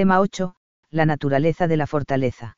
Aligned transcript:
Tema 0.00 0.18
8. 0.20 0.54
La 0.90 1.04
naturaleza 1.04 1.68
de 1.68 1.76
la 1.76 1.86
fortaleza. 1.86 2.56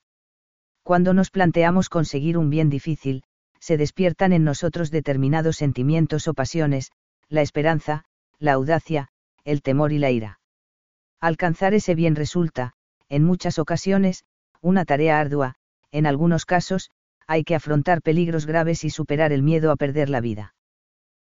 Cuando 0.85 1.13
nos 1.13 1.33
planteamos 1.33 1.89
conseguir 1.89 2.39
un 2.39 2.51
bien 2.51 2.71
difícil, 2.71 3.25
se 3.59 3.77
despiertan 3.77 4.33
en 4.33 4.45
nosotros 4.45 4.93
determinados 4.93 5.57
sentimientos 5.57 6.29
o 6.29 6.35
pasiones, 6.35 6.93
la 7.29 7.43
esperanza, 7.43 8.05
la 8.39 8.53
audacia, 8.53 9.09
el 9.43 9.61
temor 9.61 9.91
y 9.91 9.99
la 9.99 10.13
ira. 10.13 10.39
Alcanzar 11.21 11.75
ese 11.75 11.97
bien 11.97 12.15
resulta, 12.15 12.75
en 13.09 13.25
muchas 13.25 13.59
ocasiones, 13.59 14.23
una 14.61 14.85
tarea 14.85 15.19
ardua, 15.19 15.57
en 15.91 16.07
algunos 16.07 16.45
casos, 16.45 16.93
hay 17.27 17.43
que 17.43 17.57
afrontar 17.57 18.03
peligros 18.03 18.47
graves 18.47 18.85
y 18.85 18.91
superar 18.91 19.33
el 19.33 19.43
miedo 19.43 19.73
a 19.73 19.77
perder 19.77 20.11
la 20.11 20.21
vida. 20.21 20.55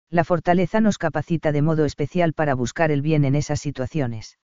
La 0.09 0.23
fortaleza 0.23 0.81
nos 0.81 0.97
capacita 0.97 1.51
de 1.51 1.61
modo 1.61 1.85
especial 1.85 2.33
para 2.33 2.55
buscar 2.55 2.89
el 2.89 3.03
bien 3.03 3.23
en 3.23 3.35
esas 3.35 3.61
situaciones. 3.61 4.39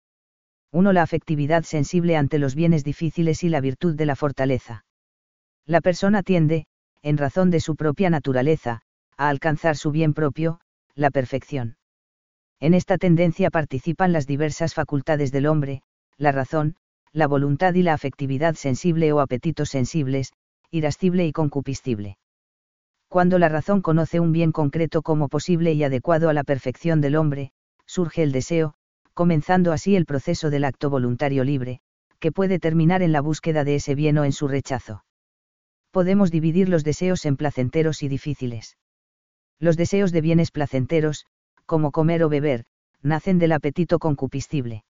1. 0.72 0.94
La 0.94 1.02
afectividad 1.02 1.64
sensible 1.64 2.16
ante 2.16 2.38
los 2.38 2.54
bienes 2.54 2.84
difíciles 2.84 3.44
y 3.44 3.50
la 3.50 3.60
virtud 3.60 3.96
de 3.96 4.06
la 4.06 4.16
fortaleza. 4.16 4.86
La 5.66 5.82
persona 5.82 6.22
tiende, 6.22 6.68
en 7.02 7.18
razón 7.18 7.50
de 7.50 7.60
su 7.60 7.76
propia 7.76 8.10
naturaleza, 8.10 8.82
a 9.18 9.30
alcanzar 9.30 9.78
su 9.78 9.92
bien 9.92 10.14
propio, 10.14 10.60
la 10.96 11.10
perfección. 11.10 11.78
En 12.60 12.74
esta 12.74 12.98
tendencia 12.98 13.50
participan 13.50 14.14
las 14.14 14.28
diversas 14.28 14.74
facultades 14.74 15.32
del 15.32 15.48
hombre, 15.48 15.82
la 16.18 16.32
razón, 16.32 16.76
la 17.14 17.26
voluntad 17.26 17.74
y 17.74 17.82
la 17.82 17.94
afectividad 17.94 18.56
sensible 18.56 19.12
o 19.12 19.22
apetitos 19.22 19.70
sensibles, 19.70 20.34
irascible 20.70 21.26
y 21.26 21.32
concupiscible. 21.32 22.18
Cuando 23.08 23.40
la 23.40 23.50
razón 23.50 23.82
conoce 23.82 24.20
un 24.20 24.32
bien 24.32 24.52
concreto 24.52 25.02
como 25.02 25.30
posible 25.30 25.74
y 25.74 25.84
adecuado 25.84 26.30
a 26.30 26.34
la 26.34 26.44
perfección 26.44 27.02
del 27.02 27.16
hombre, 27.16 27.52
surge 27.88 28.22
el 28.22 28.32
deseo, 28.32 28.76
comenzando 29.20 29.74
así 29.74 29.98
el 29.98 30.06
proceso 30.06 30.50
del 30.50 30.64
acto 30.64 30.90
voluntario 30.90 31.44
libre, 31.44 31.82
que 32.20 32.32
puede 32.32 32.58
terminar 32.58 33.02
en 33.02 33.12
la 33.12 33.20
búsqueda 33.20 33.66
de 33.66 33.76
ese 33.76 33.94
bien 33.94 34.18
o 34.18 34.24
en 34.24 34.32
su 34.32 34.48
rechazo. 34.48 35.04
Podemos 35.92 36.32
dividir 36.32 36.70
los 36.70 36.86
deseos 36.86 37.26
en 37.26 37.36
placenteros 37.36 38.02
y 38.02 38.08
difíciles. 38.08 38.78
Los 39.60 39.76
deseos 39.76 40.14
de 40.14 40.22
bienes 40.22 40.52
placenteros, 40.52 41.26
como 41.66 41.92
comer 41.92 42.24
o 42.24 42.30
beber, 42.30 42.64
nacen 43.02 43.40
del 43.40 43.52
apetito 43.52 44.00
concupiscible. 44.00 44.86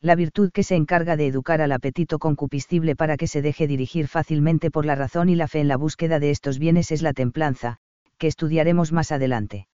La 0.00 0.16
virtud 0.16 0.50
que 0.50 0.64
se 0.64 0.74
encarga 0.74 1.16
de 1.16 1.28
educar 1.28 1.60
al 1.62 1.70
apetito 1.70 2.18
concupiscible 2.18 2.96
para 2.96 3.16
que 3.16 3.28
se 3.28 3.40
deje 3.40 3.68
dirigir 3.68 4.08
fácilmente 4.08 4.72
por 4.72 4.84
la 4.84 4.96
razón 4.96 5.28
y 5.28 5.36
la 5.36 5.46
fe 5.46 5.60
en 5.60 5.68
la 5.68 5.76
búsqueda 5.76 6.18
de 6.18 6.32
estos 6.32 6.58
bienes 6.58 6.90
es 6.90 7.02
la 7.02 7.12
templanza, 7.12 7.76
que 8.18 8.26
estudiaremos 8.26 8.90
más 8.90 9.12
adelante. 9.12 9.68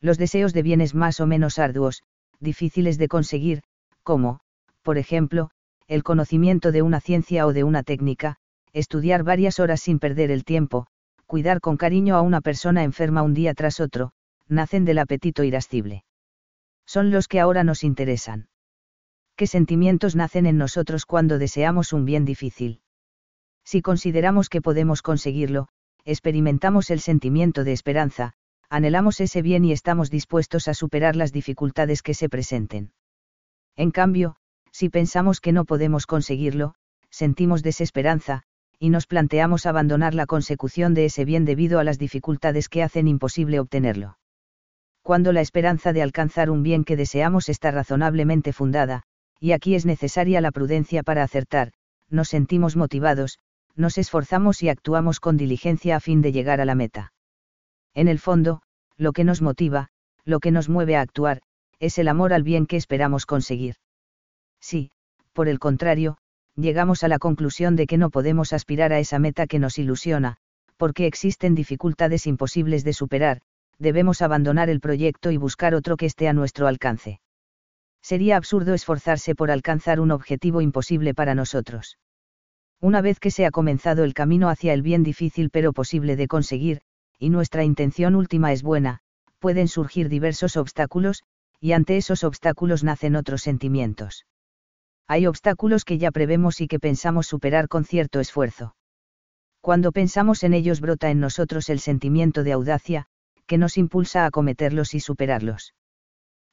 Los 0.00 0.18
deseos 0.18 0.52
de 0.52 0.62
bienes 0.62 0.96
más 0.96 1.20
o 1.20 1.28
menos 1.28 1.60
arduos, 1.60 2.02
difíciles 2.40 2.98
de 2.98 3.08
conseguir, 3.08 3.62
como, 4.02 4.40
por 4.82 4.98
ejemplo, 4.98 5.50
el 5.88 6.02
conocimiento 6.02 6.72
de 6.72 6.82
una 6.82 7.00
ciencia 7.00 7.46
o 7.46 7.52
de 7.52 7.64
una 7.64 7.82
técnica, 7.82 8.36
estudiar 8.72 9.22
varias 9.22 9.60
horas 9.60 9.80
sin 9.80 9.98
perder 9.98 10.30
el 10.30 10.44
tiempo, 10.44 10.86
cuidar 11.26 11.60
con 11.60 11.76
cariño 11.76 12.16
a 12.16 12.22
una 12.22 12.40
persona 12.40 12.82
enferma 12.82 13.22
un 13.22 13.34
día 13.34 13.54
tras 13.54 13.80
otro, 13.80 14.12
nacen 14.48 14.84
del 14.84 14.98
apetito 14.98 15.44
irascible. 15.44 16.04
Son 16.86 17.10
los 17.10 17.28
que 17.28 17.40
ahora 17.40 17.64
nos 17.64 17.82
interesan 17.82 18.48
qué 19.36 19.46
sentimientos 19.46 20.16
nacen 20.16 20.46
en 20.46 20.56
nosotros 20.56 21.04
cuando 21.04 21.38
deseamos 21.38 21.92
un 21.92 22.06
bien 22.06 22.24
difícil. 22.24 22.80
Si 23.64 23.82
consideramos 23.82 24.48
que 24.48 24.62
podemos 24.62 25.02
conseguirlo, 25.02 25.68
experimentamos 26.04 26.90
el 26.90 27.00
sentimiento 27.00 27.62
de 27.62 27.72
esperanza, 27.72 28.32
anhelamos 28.68 29.20
ese 29.20 29.42
bien 29.42 29.64
y 29.64 29.72
estamos 29.72 30.10
dispuestos 30.10 30.68
a 30.68 30.74
superar 30.74 31.16
las 31.16 31.32
dificultades 31.32 32.02
que 32.02 32.14
se 32.14 32.28
presenten. 32.28 32.92
En 33.76 33.90
cambio, 33.90 34.36
si 34.72 34.88
pensamos 34.88 35.40
que 35.40 35.52
no 35.52 35.64
podemos 35.64 36.06
conseguirlo, 36.06 36.74
sentimos 37.10 37.62
desesperanza, 37.62 38.42
y 38.78 38.90
nos 38.90 39.06
planteamos 39.06 39.66
abandonar 39.66 40.14
la 40.14 40.26
consecución 40.26 40.94
de 40.94 41.06
ese 41.06 41.24
bien 41.24 41.44
debido 41.44 41.78
a 41.78 41.84
las 41.84 41.98
dificultades 41.98 42.68
que 42.68 42.82
hacen 42.82 43.08
imposible 43.08 43.58
obtenerlo. 43.58 44.18
Cuando 45.02 45.32
la 45.32 45.40
esperanza 45.40 45.92
de 45.92 46.02
alcanzar 46.02 46.50
un 46.50 46.62
bien 46.62 46.84
que 46.84 46.96
deseamos 46.96 47.48
está 47.48 47.70
razonablemente 47.70 48.52
fundada, 48.52 49.04
y 49.40 49.52
aquí 49.52 49.74
es 49.74 49.86
necesaria 49.86 50.40
la 50.40 50.50
prudencia 50.50 51.02
para 51.02 51.22
acertar, 51.22 51.72
nos 52.10 52.28
sentimos 52.28 52.76
motivados, 52.76 53.38
nos 53.76 53.98
esforzamos 53.98 54.62
y 54.62 54.68
actuamos 54.68 55.20
con 55.20 55.36
diligencia 55.36 55.96
a 55.96 56.00
fin 56.00 56.22
de 56.22 56.32
llegar 56.32 56.60
a 56.60 56.64
la 56.64 56.74
meta. 56.74 57.12
En 57.96 58.06
el 58.06 58.20
fondo, 58.20 58.62
lo 58.96 59.10
que 59.10 59.24
nos 59.24 59.42
motiva, 59.42 59.88
lo 60.24 60.38
que 60.38 60.52
nos 60.52 60.68
mueve 60.68 60.94
a 60.94 61.00
actuar, 61.00 61.42
es 61.80 61.98
el 61.98 62.06
amor 62.06 62.32
al 62.32 62.44
bien 62.44 62.66
que 62.66 62.76
esperamos 62.76 63.26
conseguir. 63.26 63.74
Si, 64.60 64.92
por 65.32 65.48
el 65.48 65.58
contrario, 65.58 66.18
llegamos 66.54 67.02
a 67.02 67.08
la 67.08 67.18
conclusión 67.18 67.74
de 67.74 67.88
que 67.88 67.98
no 67.98 68.10
podemos 68.10 68.52
aspirar 68.52 68.92
a 68.92 69.00
esa 69.00 69.18
meta 69.18 69.48
que 69.48 69.58
nos 69.58 69.78
ilusiona, 69.78 70.36
porque 70.76 71.08
existen 71.08 71.56
dificultades 71.56 72.28
imposibles 72.28 72.84
de 72.84 72.92
superar, 72.92 73.40
debemos 73.80 74.22
abandonar 74.22 74.70
el 74.70 74.78
proyecto 74.78 75.32
y 75.32 75.38
buscar 75.38 75.74
otro 75.74 75.96
que 75.96 76.06
esté 76.06 76.28
a 76.28 76.32
nuestro 76.32 76.68
alcance 76.68 77.18
sería 78.06 78.36
absurdo 78.36 78.72
esforzarse 78.72 79.34
por 79.34 79.50
alcanzar 79.50 79.98
un 79.98 80.12
objetivo 80.12 80.60
imposible 80.60 81.12
para 81.12 81.34
nosotros. 81.34 81.98
Una 82.80 83.00
vez 83.00 83.18
que 83.18 83.32
se 83.32 83.46
ha 83.46 83.50
comenzado 83.50 84.04
el 84.04 84.14
camino 84.14 84.48
hacia 84.48 84.72
el 84.74 84.82
bien 84.82 85.02
difícil 85.02 85.50
pero 85.50 85.72
posible 85.72 86.14
de 86.14 86.28
conseguir, 86.28 86.82
y 87.18 87.30
nuestra 87.30 87.64
intención 87.64 88.14
última 88.14 88.52
es 88.52 88.62
buena, 88.62 89.00
pueden 89.38 89.68
surgir 89.68 90.08
diversos 90.08 90.56
obstáculos, 90.56 91.22
y 91.60 91.72
ante 91.72 91.96
esos 91.96 92.24
obstáculos 92.24 92.84
nacen 92.84 93.16
otros 93.16 93.42
sentimientos. 93.42 94.26
Hay 95.08 95.26
obstáculos 95.26 95.84
que 95.84 95.98
ya 95.98 96.10
prevemos 96.10 96.60
y 96.60 96.68
que 96.68 96.80
pensamos 96.80 97.26
superar 97.26 97.68
con 97.68 97.84
cierto 97.84 98.20
esfuerzo. 98.20 98.76
Cuando 99.60 99.92
pensamos 99.92 100.42
en 100.42 100.54
ellos 100.54 100.80
brota 100.80 101.10
en 101.10 101.20
nosotros 101.20 101.68
el 101.70 101.80
sentimiento 101.80 102.44
de 102.44 102.52
audacia, 102.52 103.06
que 103.46 103.58
nos 103.58 103.78
impulsa 103.78 104.24
a 104.24 104.26
acometerlos 104.26 104.94
y 104.94 105.00
superarlos 105.00 105.72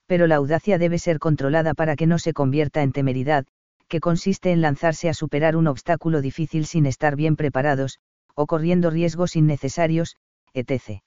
pero 0.08 0.28
la 0.28 0.36
audacia 0.36 0.78
debe 0.78 1.00
ser 1.00 1.20
controlada 1.20 1.74
para 1.74 1.96
que 1.96 2.08
no 2.08 2.20
se 2.20 2.34
convierta 2.34 2.84
en 2.84 2.92
temeridad, 2.92 3.46
que 3.88 4.00
consiste 4.00 4.52
en 4.52 4.62
lanzarse 4.62 5.10
a 5.10 5.14
superar 5.14 5.56
un 5.56 5.68
obstáculo 5.68 6.22
difícil 6.22 6.66
sin 6.66 6.86
estar 6.86 7.16
bien 7.16 7.36
preparados, 7.36 8.00
o 8.36 8.48
corriendo 8.48 8.90
riesgos 8.90 9.36
innecesarios, 9.36 10.16
etc. 10.54 11.02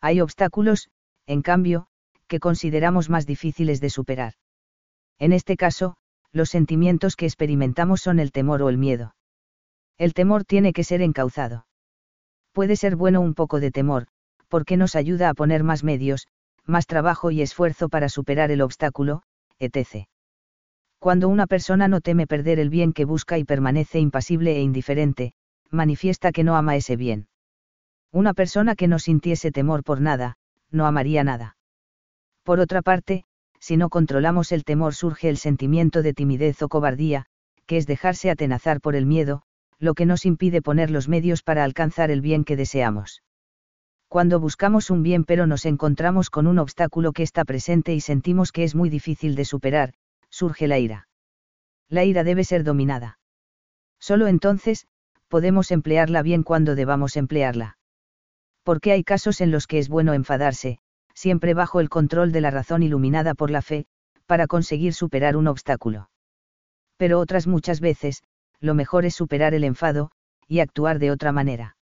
Hay 0.00 0.20
obstáculos, 0.20 0.90
en 1.26 1.42
cambio, 1.42 1.86
que 2.26 2.40
consideramos 2.40 3.10
más 3.10 3.26
difíciles 3.26 3.80
de 3.80 3.90
superar. 3.90 4.34
En 5.18 5.32
este 5.32 5.56
caso, 5.56 5.96
los 6.32 6.48
sentimientos 6.50 7.16
que 7.16 7.26
experimentamos 7.26 8.00
son 8.00 8.20
el 8.20 8.32
temor 8.32 8.62
o 8.62 8.68
el 8.68 8.78
miedo. 8.78 9.14
El 9.98 10.14
temor 10.14 10.44
tiene 10.44 10.72
que 10.72 10.84
ser 10.84 11.02
encauzado. 11.02 11.66
Puede 12.52 12.76
ser 12.76 12.96
bueno 12.96 13.20
un 13.20 13.34
poco 13.34 13.60
de 13.60 13.70
temor, 13.70 14.06
porque 14.48 14.76
nos 14.76 14.96
ayuda 14.96 15.28
a 15.28 15.34
poner 15.34 15.62
más 15.62 15.84
medios, 15.84 16.26
más 16.64 16.86
trabajo 16.86 17.30
y 17.30 17.42
esfuerzo 17.42 17.88
para 17.88 18.08
superar 18.08 18.50
el 18.50 18.62
obstáculo, 18.62 19.22
etc. 19.58 20.06
Cuando 20.98 21.28
una 21.28 21.46
persona 21.46 21.88
no 21.88 22.00
teme 22.00 22.26
perder 22.26 22.58
el 22.58 22.70
bien 22.70 22.92
que 22.92 23.04
busca 23.04 23.38
y 23.38 23.44
permanece 23.44 23.98
impasible 23.98 24.56
e 24.56 24.60
indiferente, 24.60 25.32
manifiesta 25.70 26.32
que 26.32 26.44
no 26.44 26.56
ama 26.56 26.76
ese 26.76 26.96
bien. 26.96 27.29
Una 28.12 28.34
persona 28.34 28.74
que 28.74 28.88
no 28.88 28.98
sintiese 28.98 29.52
temor 29.52 29.84
por 29.84 30.00
nada, 30.00 30.36
no 30.70 30.86
amaría 30.86 31.22
nada. 31.24 31.56
Por 32.42 32.58
otra 32.58 32.82
parte, 32.82 33.24
si 33.60 33.76
no 33.76 33.88
controlamos 33.88 34.52
el 34.52 34.64
temor 34.64 34.94
surge 34.94 35.28
el 35.28 35.36
sentimiento 35.36 36.02
de 36.02 36.14
timidez 36.14 36.60
o 36.62 36.68
cobardía, 36.68 37.26
que 37.66 37.76
es 37.76 37.86
dejarse 37.86 38.30
atenazar 38.30 38.80
por 38.80 38.96
el 38.96 39.06
miedo, 39.06 39.42
lo 39.78 39.94
que 39.94 40.06
nos 40.06 40.26
impide 40.26 40.60
poner 40.60 40.90
los 40.90 41.08
medios 41.08 41.42
para 41.42 41.62
alcanzar 41.62 42.10
el 42.10 42.20
bien 42.20 42.44
que 42.44 42.56
deseamos. 42.56 43.22
Cuando 44.08 44.40
buscamos 44.40 44.90
un 44.90 45.04
bien 45.04 45.24
pero 45.24 45.46
nos 45.46 45.64
encontramos 45.64 46.30
con 46.30 46.48
un 46.48 46.58
obstáculo 46.58 47.12
que 47.12 47.22
está 47.22 47.44
presente 47.44 47.94
y 47.94 48.00
sentimos 48.00 48.50
que 48.50 48.64
es 48.64 48.74
muy 48.74 48.90
difícil 48.90 49.36
de 49.36 49.44
superar, 49.44 49.94
surge 50.30 50.66
la 50.66 50.78
ira. 50.78 51.08
La 51.88 52.04
ira 52.04 52.24
debe 52.24 52.42
ser 52.44 52.64
dominada. 52.64 53.18
Solo 54.00 54.26
entonces, 54.26 54.86
podemos 55.28 55.70
emplearla 55.70 56.22
bien 56.22 56.42
cuando 56.42 56.74
debamos 56.74 57.16
emplearla. 57.16 57.76
Porque 58.62 58.92
hay 58.92 59.04
casos 59.04 59.40
en 59.40 59.50
los 59.50 59.66
que 59.66 59.78
es 59.78 59.88
bueno 59.88 60.14
enfadarse, 60.14 60.78
siempre 61.14 61.54
bajo 61.54 61.80
el 61.80 61.88
control 61.88 62.32
de 62.32 62.40
la 62.40 62.50
razón 62.50 62.82
iluminada 62.82 63.34
por 63.34 63.50
la 63.50 63.62
fe, 63.62 63.86
para 64.26 64.46
conseguir 64.46 64.94
superar 64.94 65.36
un 65.36 65.48
obstáculo. 65.48 66.10
Pero 66.96 67.18
otras 67.18 67.46
muchas 67.46 67.80
veces, 67.80 68.22
lo 68.60 68.74
mejor 68.74 69.04
es 69.04 69.14
superar 69.14 69.54
el 69.54 69.64
enfado, 69.64 70.10
y 70.46 70.60
actuar 70.60 70.98
de 70.98 71.10
otra 71.10 71.32
manera. 71.32 71.76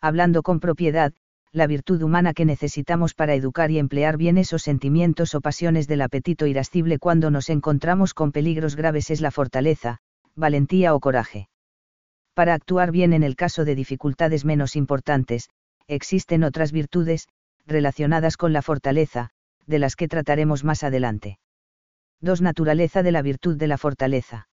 Hablando 0.00 0.42
con 0.42 0.60
propiedad, 0.60 1.12
la 1.50 1.66
virtud 1.66 2.02
humana 2.02 2.34
que 2.34 2.44
necesitamos 2.44 3.14
para 3.14 3.34
educar 3.34 3.70
y 3.70 3.78
emplear 3.78 4.16
bien 4.16 4.38
esos 4.38 4.62
sentimientos 4.62 5.34
o 5.34 5.40
pasiones 5.40 5.86
del 5.86 6.02
apetito 6.02 6.46
irascible 6.46 6.98
cuando 6.98 7.30
nos 7.30 7.48
encontramos 7.48 8.12
con 8.12 8.32
peligros 8.32 8.74
graves 8.74 9.10
es 9.10 9.20
la 9.20 9.30
fortaleza, 9.30 9.98
valentía 10.34 10.94
o 10.94 11.00
coraje. 11.00 11.48
Para 12.34 12.54
actuar 12.54 12.90
bien 12.90 13.12
en 13.12 13.22
el 13.22 13.36
caso 13.36 13.64
de 13.64 13.76
dificultades 13.76 14.44
menos 14.44 14.74
importantes, 14.74 15.48
existen 15.88 16.44
otras 16.44 16.72
virtudes, 16.72 17.28
relacionadas 17.66 18.36
con 18.36 18.52
la 18.52 18.62
fortaleza, 18.62 19.30
de 19.66 19.78
las 19.78 19.96
que 19.96 20.08
trataremos 20.08 20.64
más 20.64 20.82
adelante. 20.82 21.38
2. 22.20 22.42
Naturaleza 22.42 23.02
de 23.02 23.12
la 23.12 23.22
virtud 23.22 23.56
de 23.56 23.66
la 23.66 23.78
fortaleza. 23.78 24.48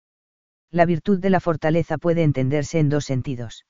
La 0.70 0.84
virtud 0.84 1.20
de 1.20 1.30
la 1.30 1.40
fortaleza 1.40 1.98
puede 1.98 2.22
entenderse 2.22 2.78
en 2.78 2.88
dos 2.88 3.04
sentidos. 3.04 3.64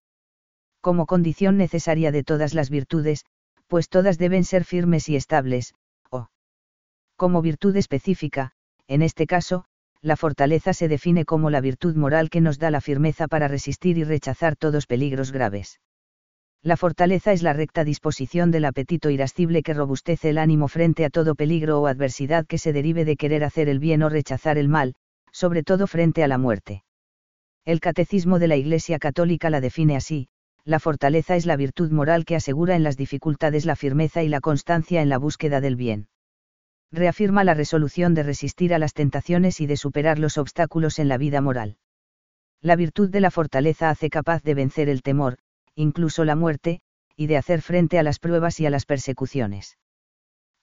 Como 0.81 1.07
condición 1.07 1.57
necesaria 1.57 2.13
de 2.13 2.23
todas 2.23 2.55
las 2.55 2.71
virtudes, 2.71 3.25
pues 3.67 3.89
todas 3.89 4.19
deben 4.19 4.45
ser 4.45 4.65
firmes 4.65 5.09
y 5.09 5.17
estables, 5.17 5.75
o 6.11 6.29
como 7.17 7.43
virtud 7.43 7.77
específica, 7.77 8.53
en 8.87 9.03
este 9.03 9.27
caso, 9.27 9.65
la 10.01 10.17
fortaleza 10.17 10.73
se 10.73 10.89
define 10.89 11.25
como 11.25 11.51
la 11.51 11.61
virtud 11.61 11.97
moral 11.97 12.31
que 12.31 12.41
nos 12.41 12.59
da 12.59 12.71
la 12.71 12.81
firmeza 12.81 13.27
para 13.27 13.49
resistir 13.49 13.99
y 13.99 14.05
rechazar 14.05 14.57
todos 14.57 14.87
peligros 14.87 15.33
graves. 15.33 15.81
La 16.63 16.77
fortaleza 16.77 17.33
es 17.33 17.43
la 17.43 17.53
recta 17.53 17.85
disposición 17.85 18.51
del 18.51 18.65
apetito 18.65 19.11
irascible 19.11 19.63
que 19.63 19.75
robustece 19.75 20.31
el 20.31 20.39
ánimo 20.39 20.69
frente 20.69 21.05
a 21.05 21.11
todo 21.11 21.35
peligro 21.35 21.81
o 21.81 21.87
adversidad 21.87 22.47
que 22.47 22.59
se 22.59 22.73
derive 22.73 23.05
de 23.05 23.17
querer 23.17 23.45
hacer 23.45 23.69
el 23.69 23.79
bien 23.79 24.03
o 24.03 24.09
rechazar 24.09 24.59
el 24.59 24.69
mal, 24.69 24.95
sobre 25.33 25.63
todo 25.63 25.87
frente 25.87 26.25
a 26.25 26.29
la 26.29 26.39
muerte. 26.39 26.83
El 27.65 27.81
Catecismo 27.81 28.39
de 28.39 28.49
la 28.49 28.57
Iglesia 28.57 28.99
Católica 28.99 29.51
la 29.51 29.61
define 29.61 29.97
así, 29.97 30.29
la 30.65 30.81
fortaleza 30.81 31.37
es 31.37 31.47
la 31.47 31.57
virtud 31.57 31.93
moral 31.93 32.25
que 32.25 32.35
asegura 32.35 32.75
en 32.75 32.83
las 32.83 32.97
dificultades 32.97 33.65
la 33.67 33.77
firmeza 33.77 34.25
y 34.25 34.29
la 34.29 34.41
constancia 34.41 35.03
en 35.03 35.09
la 35.09 35.19
búsqueda 35.19 35.61
del 35.61 35.77
bien. 35.77 36.09
Reafirma 36.91 37.45
la 37.45 37.55
resolución 37.55 38.15
de 38.15 38.23
resistir 38.25 38.75
a 38.75 38.79
las 38.79 38.93
tentaciones 38.93 39.61
y 39.61 39.67
de 39.67 39.77
superar 39.77 40.19
los 40.19 40.39
obstáculos 40.39 40.99
en 40.99 41.09
la 41.09 41.19
vida 41.19 41.41
moral. 41.41 41.77
La 42.61 42.75
virtud 42.75 43.11
de 43.11 43.21
la 43.21 43.31
fortaleza 43.31 43.91
hace 43.91 44.11
capaz 44.11 44.43
de 44.43 44.55
vencer 44.55 44.89
el 44.89 45.03
temor, 45.03 45.39
incluso 45.77 46.25
la 46.25 46.35
muerte, 46.35 46.81
y 47.15 47.29
de 47.29 47.37
hacer 47.37 47.63
frente 47.63 47.99
a 47.99 48.03
las 48.03 48.19
pruebas 48.19 48.59
y 48.61 48.67
a 48.67 48.71
las 48.71 48.87
persecuciones. 48.87 49.79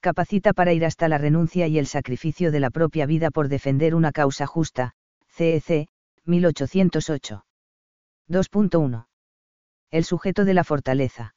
Capacita 0.02 0.52
para 0.52 0.74
ir 0.74 0.84
hasta 0.84 1.08
la 1.08 1.18
renuncia 1.18 1.68
y 1.68 1.80
el 1.80 1.88
sacrificio 1.88 2.52
de 2.52 2.60
la 2.60 2.70
propia 2.70 3.06
vida 3.06 3.32
por 3.32 3.48
defender 3.48 3.96
una 3.96 4.12
causa 4.12 4.46
justa, 4.46 4.94
CEC, 5.30 5.88
1808. 6.26 7.46
2.1. 8.30 9.08
El 9.92 10.04
sujeto 10.04 10.44
de 10.44 10.54
la 10.54 10.64
fortaleza. 10.64 11.36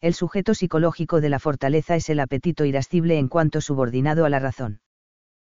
El 0.00 0.14
sujeto 0.14 0.54
psicológico 0.54 1.20
de 1.20 1.28
la 1.28 1.38
fortaleza 1.38 1.96
es 1.96 2.08
el 2.08 2.20
apetito 2.20 2.64
irascible 2.64 3.18
en 3.18 3.28
cuanto 3.28 3.60
subordinado 3.60 4.24
a 4.24 4.28
la 4.28 4.38
razón. 4.38 4.80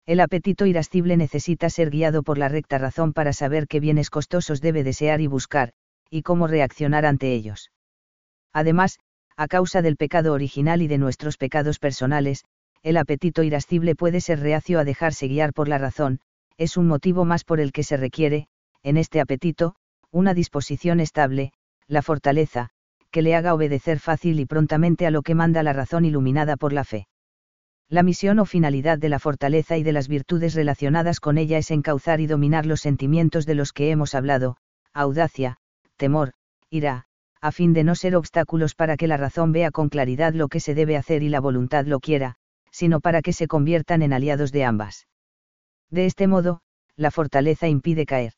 El 0.06 0.20
apetito 0.20 0.66
irascible 0.66 1.16
necesita 1.16 1.68
ser 1.68 1.90
guiado 1.90 2.22
por 2.22 2.38
la 2.38 2.48
recta 2.48 2.78
razón 2.78 3.12
para 3.12 3.32
saber 3.32 3.66
qué 3.66 3.80
bienes 3.80 4.08
costosos 4.08 4.60
debe 4.60 4.82
desear 4.82 5.20
y 5.20 5.26
buscar, 5.26 5.72
y 6.10 6.22
cómo 6.22 6.46
reaccionar 6.46 7.06
ante 7.06 7.32
ellos. 7.32 7.70
Además, 8.52 8.98
a 9.36 9.48
causa 9.48 9.80
del 9.80 9.96
pecado 9.96 10.32
original 10.32 10.82
y 10.82 10.88
de 10.88 10.98
nuestros 10.98 11.36
pecados 11.36 11.78
personales, 11.78 12.44
el 12.82 12.96
apetito 12.96 13.42
irascible 13.42 13.94
puede 13.94 14.20
ser 14.20 14.40
reacio 14.40 14.80
a 14.80 14.84
dejarse 14.84 15.28
guiar 15.28 15.52
por 15.52 15.68
la 15.68 15.78
razón, 15.78 16.20
es 16.58 16.76
un 16.76 16.86
motivo 16.86 17.24
más 17.24 17.44
por 17.44 17.60
el 17.60 17.72
que 17.72 17.84
se 17.84 17.96
requiere, 17.96 18.48
en 18.82 18.96
este 18.96 19.20
apetito, 19.20 19.76
una 20.10 20.34
disposición 20.34 21.00
estable, 21.00 21.52
la 21.86 22.02
fortaleza, 22.02 22.70
que 23.10 23.22
le 23.22 23.34
haga 23.34 23.54
obedecer 23.54 23.98
fácil 23.98 24.40
y 24.40 24.46
prontamente 24.46 25.06
a 25.06 25.10
lo 25.10 25.22
que 25.22 25.34
manda 25.34 25.62
la 25.62 25.72
razón 25.72 26.04
iluminada 26.04 26.56
por 26.56 26.72
la 26.72 26.84
fe. 26.84 27.06
La 27.88 28.02
misión 28.02 28.38
o 28.38 28.44
finalidad 28.44 28.98
de 28.98 29.08
la 29.08 29.18
fortaleza 29.18 29.76
y 29.76 29.82
de 29.82 29.92
las 29.92 30.06
virtudes 30.06 30.54
relacionadas 30.54 31.18
con 31.18 31.38
ella 31.38 31.58
es 31.58 31.70
encauzar 31.70 32.20
y 32.20 32.26
dominar 32.26 32.66
los 32.66 32.80
sentimientos 32.80 33.46
de 33.46 33.56
los 33.56 33.72
que 33.72 33.90
hemos 33.90 34.14
hablado, 34.14 34.56
audacia, 34.92 35.58
temor, 36.00 36.32
ira, 36.70 37.04
a 37.40 37.52
fin 37.52 37.72
de 37.74 37.84
no 37.84 37.94
ser 37.94 38.16
obstáculos 38.16 38.74
para 38.74 38.96
que 38.96 39.06
la 39.06 39.18
razón 39.18 39.52
vea 39.52 39.70
con 39.70 39.88
claridad 39.88 40.32
lo 40.34 40.48
que 40.48 40.58
se 40.58 40.74
debe 40.74 40.96
hacer 40.96 41.22
y 41.22 41.28
la 41.28 41.40
voluntad 41.40 41.84
lo 41.84 42.00
quiera, 42.00 42.36
sino 42.72 43.00
para 43.00 43.20
que 43.20 43.32
se 43.32 43.46
conviertan 43.46 44.02
en 44.02 44.12
aliados 44.12 44.50
de 44.50 44.64
ambas. 44.64 45.06
De 45.90 46.06
este 46.06 46.26
modo, 46.26 46.62
la 46.96 47.10
fortaleza 47.10 47.68
impide 47.68 48.06
caer. 48.06 48.32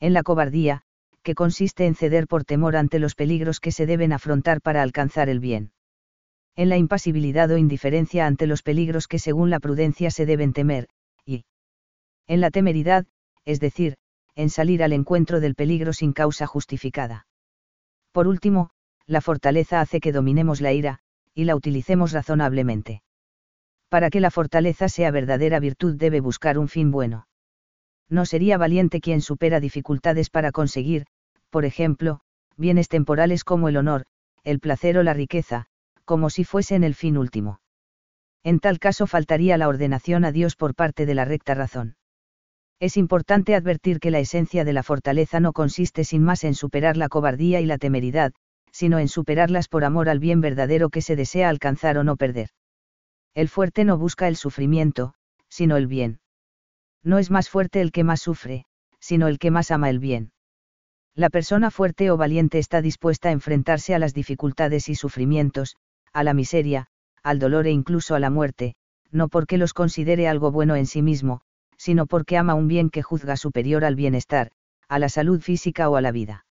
En 0.00 0.12
la 0.12 0.24
cobardía, 0.24 0.82
que 1.22 1.36
consiste 1.36 1.86
en 1.86 1.94
ceder 1.94 2.26
por 2.26 2.44
temor 2.44 2.74
ante 2.76 2.98
los 2.98 3.14
peligros 3.14 3.60
que 3.60 3.70
se 3.70 3.86
deben 3.86 4.12
afrontar 4.12 4.60
para 4.60 4.82
alcanzar 4.82 5.28
el 5.28 5.38
bien. 5.38 5.72
En 6.56 6.68
la 6.68 6.76
impasibilidad 6.76 7.50
o 7.50 7.58
indiferencia 7.58 8.26
ante 8.26 8.46
los 8.46 8.62
peligros 8.62 9.06
que 9.06 9.20
según 9.20 9.50
la 9.50 9.60
prudencia 9.60 10.10
se 10.10 10.26
deben 10.26 10.52
temer, 10.52 10.88
y 11.24 11.44
en 12.26 12.40
la 12.40 12.50
temeridad, 12.50 13.06
es 13.44 13.60
decir, 13.60 13.96
en 14.34 14.50
salir 14.50 14.82
al 14.82 14.92
encuentro 14.92 15.40
del 15.40 15.54
peligro 15.54 15.92
sin 15.92 16.12
causa 16.12 16.46
justificada. 16.46 17.26
Por 18.12 18.28
último, 18.28 18.70
la 19.06 19.20
fortaleza 19.20 19.80
hace 19.80 20.00
que 20.00 20.12
dominemos 20.12 20.60
la 20.60 20.72
ira, 20.72 20.98
y 21.34 21.44
la 21.44 21.56
utilicemos 21.56 22.12
razonablemente. 22.12 23.02
Para 23.88 24.10
que 24.10 24.20
la 24.20 24.30
fortaleza 24.30 24.88
sea 24.88 25.10
verdadera 25.10 25.60
virtud 25.60 25.96
debe 25.96 26.20
buscar 26.20 26.58
un 26.58 26.68
fin 26.68 26.90
bueno 26.90 27.26
no 28.12 28.26
sería 28.26 28.58
valiente 28.58 29.00
quien 29.00 29.22
supera 29.22 29.58
dificultades 29.58 30.28
para 30.28 30.52
conseguir, 30.52 31.06
por 31.50 31.64
ejemplo, 31.64 32.20
bienes 32.56 32.88
temporales 32.88 33.42
como 33.42 33.68
el 33.68 33.78
honor, 33.78 34.04
el 34.44 34.60
placer 34.60 34.98
o 34.98 35.02
la 35.02 35.14
riqueza, 35.14 35.66
como 36.04 36.28
si 36.28 36.44
fuesen 36.44 36.84
el 36.84 36.94
fin 36.94 37.16
último. 37.16 37.60
En 38.44 38.60
tal 38.60 38.78
caso 38.78 39.06
faltaría 39.06 39.56
la 39.56 39.68
ordenación 39.68 40.24
a 40.26 40.32
Dios 40.32 40.56
por 40.56 40.74
parte 40.74 41.06
de 41.06 41.14
la 41.14 41.24
recta 41.24 41.54
razón. 41.54 41.96
Es 42.82 42.96
importante 42.96 43.54
advertir 43.54 44.00
que 44.00 44.10
la 44.10 44.18
esencia 44.18 44.64
de 44.64 44.72
la 44.72 44.82
fortaleza 44.82 45.38
no 45.38 45.52
consiste 45.52 46.02
sin 46.02 46.24
más 46.24 46.42
en 46.42 46.56
superar 46.56 46.96
la 46.96 47.08
cobardía 47.08 47.60
y 47.60 47.64
la 47.64 47.78
temeridad, 47.78 48.32
sino 48.72 48.98
en 48.98 49.06
superarlas 49.06 49.68
por 49.68 49.84
amor 49.84 50.08
al 50.08 50.18
bien 50.18 50.40
verdadero 50.40 50.90
que 50.90 51.00
se 51.00 51.14
desea 51.14 51.48
alcanzar 51.48 51.96
o 51.96 52.02
no 52.02 52.16
perder. 52.16 52.48
El 53.34 53.48
fuerte 53.48 53.84
no 53.84 53.98
busca 53.98 54.26
el 54.26 54.34
sufrimiento, 54.34 55.14
sino 55.48 55.76
el 55.76 55.86
bien 55.86 56.18
no 57.04 57.18
es 57.18 57.30
más 57.30 57.48
fuerte 57.48 57.80
el 57.80 57.92
que 57.92 58.02
más 58.02 58.20
sufre, 58.20 58.64
sino 58.98 59.28
el 59.28 59.38
que 59.38 59.52
más 59.52 59.70
ama 59.70 59.88
el 59.88 60.00
bien. 60.00 60.32
La 61.14 61.30
persona 61.30 61.70
fuerte 61.70 62.10
o 62.10 62.16
valiente 62.16 62.58
está 62.58 62.80
dispuesta 62.82 63.28
a 63.28 63.32
enfrentarse 63.32 63.94
a 63.94 64.00
las 64.00 64.12
dificultades 64.12 64.88
y 64.88 64.96
sufrimientos, 64.96 65.76
a 66.12 66.24
la 66.24 66.34
miseria, 66.34 66.88
al 67.22 67.38
dolor 67.38 67.68
e 67.68 67.70
incluso 67.70 68.16
a 68.16 68.20
la 68.20 68.30
muerte, 68.30 68.74
no 69.12 69.28
porque 69.28 69.56
los 69.56 69.72
considere 69.72 70.26
algo 70.26 70.50
bueno 70.50 70.74
en 70.74 70.86
sí 70.86 71.00
mismo, 71.00 71.42
sino 71.82 72.06
porque 72.06 72.38
ama 72.38 72.54
un 72.54 72.68
bien 72.68 72.90
que 72.90 73.02
juzga 73.02 73.36
superior 73.36 73.84
al 73.84 73.96
bienestar, 73.96 74.52
a 74.86 75.00
la 75.00 75.08
salud 75.08 75.40
física 75.40 75.90
o 75.90 75.96
a 75.96 76.00
la 76.00 76.12
vida. 76.12 76.46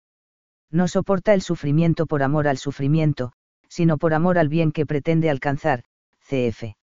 No 0.72 0.88
soporta 0.88 1.34
el 1.34 1.42
sufrimiento 1.42 2.06
por 2.06 2.24
amor 2.24 2.48
al 2.48 2.58
sufrimiento, 2.58 3.34
sino 3.68 3.98
por 3.98 4.14
amor 4.14 4.38
al 4.38 4.48
bien 4.48 4.72
que 4.72 4.86
pretende 4.86 5.30
alcanzar, 5.30 5.84
cf. 6.22 6.78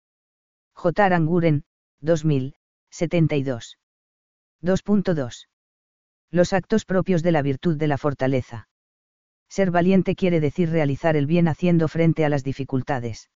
J. 0.73 1.05
Aranguren, 1.05 1.63
2000, 2.01 2.55
72. 2.89 3.77
2.2. 4.61 5.47
Los 6.29 6.51
actos 6.51 6.83
propios 6.83 7.23
de 7.23 7.31
la 7.31 7.43
virtud 7.43 7.77
de 7.77 7.87
la 7.87 7.97
fortaleza. 7.97 8.67
Ser 9.47 9.71
valiente 9.71 10.15
quiere 10.15 10.41
decir 10.41 10.69
realizar 10.69 11.15
el 11.15 11.27
bien 11.27 11.47
haciendo 11.47 11.87
frente 11.87 12.25
a 12.25 12.29
las 12.29 12.43
dificultades. 12.43 13.29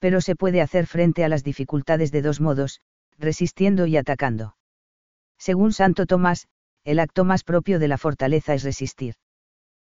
Pero 0.00 0.20
se 0.20 0.34
puede 0.34 0.62
hacer 0.62 0.88
frente 0.88 1.24
a 1.24 1.28
las 1.28 1.44
dificultades 1.44 2.10
de 2.10 2.22
dos 2.22 2.40
modos, 2.40 2.80
resistiendo 3.18 3.86
y 3.86 3.96
atacando. 3.96 4.56
Según 5.38 5.72
Santo 5.72 6.06
Tomás, 6.06 6.48
el 6.84 6.98
acto 7.00 7.24
más 7.24 7.44
propio 7.44 7.78
de 7.78 7.88
la 7.88 7.98
fortaleza 7.98 8.54
es 8.54 8.62
resistir. 8.62 9.14